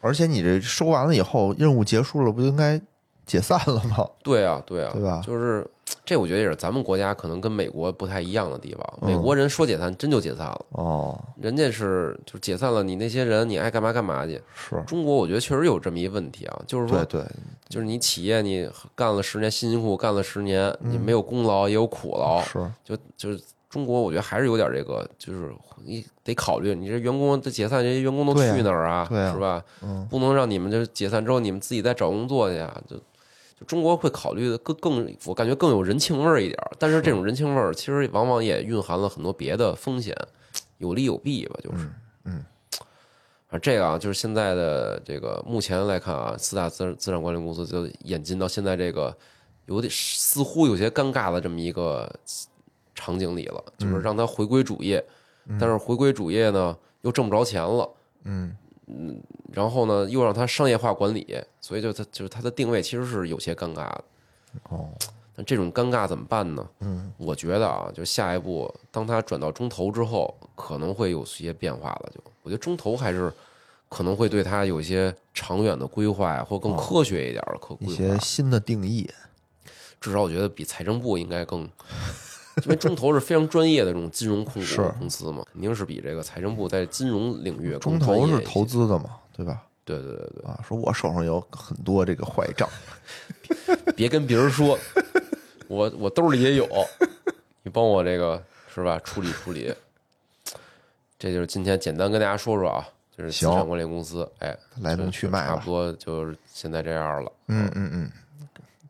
[0.00, 2.80] 而且你这收完了以后，任务结束了，不就应该
[3.26, 4.06] 解散了吗？
[4.24, 5.66] 对啊，对啊，对吧就是
[6.04, 8.98] 这，我觉得也是咱们国家可能跟美国不太一样的地方。
[9.02, 14.40] 嗯美国人说解散真就解散了，哦，人家是就是解散了，你那些人你爱干嘛干嘛去。
[14.54, 17.30] 是，中国我觉得确实有这么一问题啊，就是说对，对，
[17.68, 25.52] 就是你企业你干了十年，辛辛苦苦干了十年，你没有功劳也有苦劳，是，就就是中国，我觉得还是有点这个，就是
[25.84, 29.06] 你得考虑，你这员工这解散，这些员工都去哪儿啊？
[29.08, 29.64] 对啊是吧？
[29.82, 32.82] 嗯，不能让你们这解散之后，你们自己再找工作去啊！
[32.88, 36.70] 就就中国会考虑的更更，我感觉更有人情味儿一点儿。
[36.78, 40.16] 但是这种人情味儿，其实往往也蕴含了很多别的风险，
[40.78, 41.88] 有利有弊吧，就是。
[42.24, 42.44] 嗯
[43.50, 49.16] 啊，这个啊，就是现在的这个目前来看啊，四大资资产管理公司就演进到现在这个
[49.64, 52.14] 有点似乎有些尴尬的这么一个
[52.98, 55.02] 场景里了，就是让他回归主业，
[55.58, 57.88] 但是回归主业呢又挣不着钱了。
[58.24, 59.22] 嗯嗯
[59.52, 64.04] 然后呢，又让他商业化管理，所以就他就是他的定位其实是有些尴尬的。
[64.70, 64.88] 哦，
[65.36, 66.68] 那这种尴尬怎么办呢？
[66.80, 72.10] 嗯，我觉得啊，就下一步，当他转到中投之后，可能会有些变化了。
[72.14, 73.32] 就我觉得中投还是
[73.88, 78.18] 可能会对他有一些长远的规划呀，或更科学一点的可规一些。
[78.18, 79.08] 新的定义，
[80.00, 81.68] 至少我觉得比财政部应该更，
[82.64, 88.64] 因为中投是非常专业的这种金融控股公司嘛，肯定是比这个财政部在金融领域中投是投。
[88.64, 89.62] 资的嘛，对吧？
[89.84, 90.44] 对对对对。
[90.44, 92.68] 啊，说我手上有很多这个坏账，
[93.96, 94.78] 别跟别人说，
[95.68, 96.68] 我我兜里也有，
[97.62, 98.42] 你帮我这个
[98.74, 98.98] 是吧？
[99.02, 99.74] 处理处理。
[101.18, 102.86] 这就是今天简单跟大家说说啊，
[103.16, 105.64] 就是资行产管理公司，哎，来龙去脉差不。
[105.64, 107.32] 多就是现在这样了。
[107.46, 108.12] 嗯嗯嗯，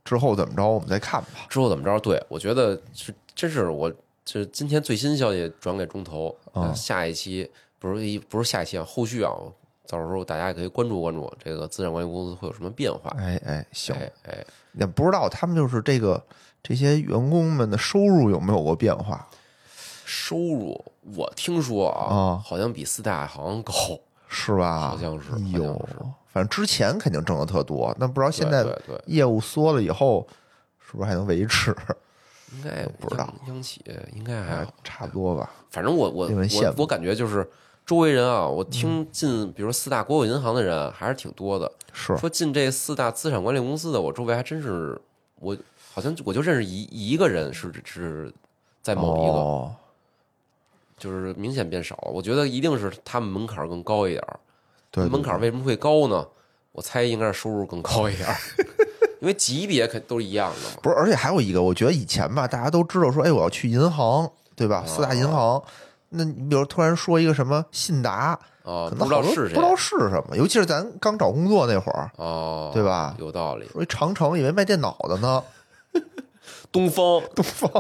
[0.05, 1.47] 之后怎么着我们再看吧。
[1.49, 1.99] 之后怎么着？
[2.01, 3.93] 对我觉得是真是我
[4.25, 9.33] 这今天最新消息转给中投，啊呃下一期不是一不是下一期啊，后续啊，
[9.87, 13.15] 到时候大家也可以关注关注这个资产管理公司会有什么变化。
[13.17, 16.21] 哎哎，行，哎哎，也不知道他们就是这个
[16.65, 19.25] 这些员工们的收入有没有过变化？
[20.05, 20.85] 收入
[21.15, 23.73] 我听说啊，啊好像比四大好像高。
[24.31, 24.91] 是吧？
[24.91, 28.67] 好像是哎好像呦是，反正之前肯定挣的特多，那不知道现在
[29.07, 30.27] 业务缩了以后，
[30.81, 31.75] 是不是还能维持？
[32.57, 33.83] 应该不知道央央企
[34.15, 35.51] 应该还差不多吧。
[35.71, 37.49] 反正我我我我感觉就是
[37.85, 41.71] 周围人啊，我听进比如说四大国有银行的人还是挺多的。
[41.93, 44.99] 是说进这四大资产管理公司的，我周围还真是
[45.41, 45.57] 我
[45.93, 48.33] 好像我就认识一一个人是是
[48.83, 49.75] 在某一个，哦，
[50.97, 52.11] 就是明显变少了。
[52.11, 54.39] 我觉得一定是他们门槛更高一点儿。
[54.91, 56.27] 对对门槛为什么会高呢？
[56.73, 58.37] 我猜应该是收入更高一点儿，
[59.21, 60.77] 因为级别肯都是一样的嘛。
[60.83, 64.85] 不是，而且还有一个，我觉得以前吧，大家都知道说，哎，我要去银行，对吧？
[64.87, 65.63] 四大银行，
[66.11, 73.15] 那你比如突然说一个什么信达，啊，可不知道是谁，不知道是什么，尤其是咱刚找工作那会儿，哦，对吧？
[73.19, 73.67] 有道理。
[73.73, 75.43] 说一长城以为卖电脑的呢，
[76.73, 77.23] 东方。
[77.35, 77.71] 东方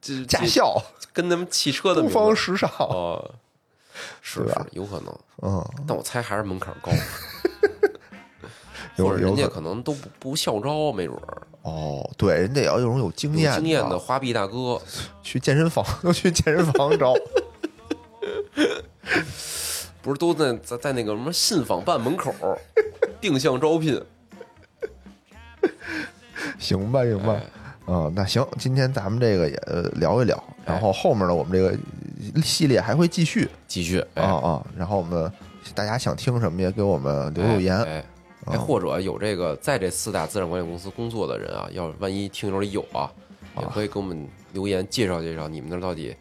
[0.00, 0.80] 这驾校、
[1.12, 3.30] 跟咱们汽车的东方时尚，哦，
[4.20, 4.66] 是对吧？
[4.72, 6.98] 有可能，嗯，但我猜还是门槛高，有
[8.96, 11.42] 或者人家可能都不不校招，没准儿。
[11.62, 14.80] 哦，对，人得要有种有经有验经验的花臂大哥，
[15.22, 17.12] 去健身房都去健身房招，
[20.00, 22.32] 不是都在在在那个什么信访办门口
[23.20, 24.00] 定向招聘，
[26.58, 27.42] 行吧行吧哎，
[27.88, 31.76] 嗯，那行，今天咱们这个也呃聊一聊，然后后面呢，我们这个
[32.42, 35.30] 系列还会继续继续啊哎啊，然后我们
[35.74, 38.04] 大家想听什么也给我们留留言，哎
[38.46, 43.12] 哎哎，或者有这个在这四大资产管理公司工作的人啊，要万一听友里有啊，
[43.58, 46.14] 也可以给我们留言介绍介绍你们那儿到底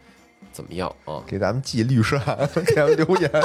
[0.51, 1.23] 怎么样啊？
[1.27, 3.31] 给咱们寄律师函，给咱们留言。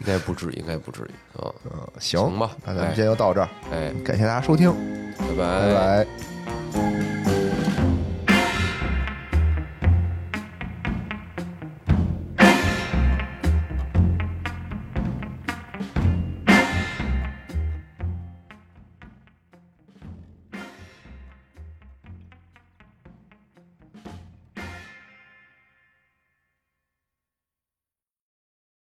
[0.00, 1.52] 应该不至于，应该不至于啊。
[1.98, 4.72] 行吧那咱们今天就到这儿，哎，感谢大家收听，
[5.18, 6.06] 拜拜拜
[6.72, 7.17] 拜。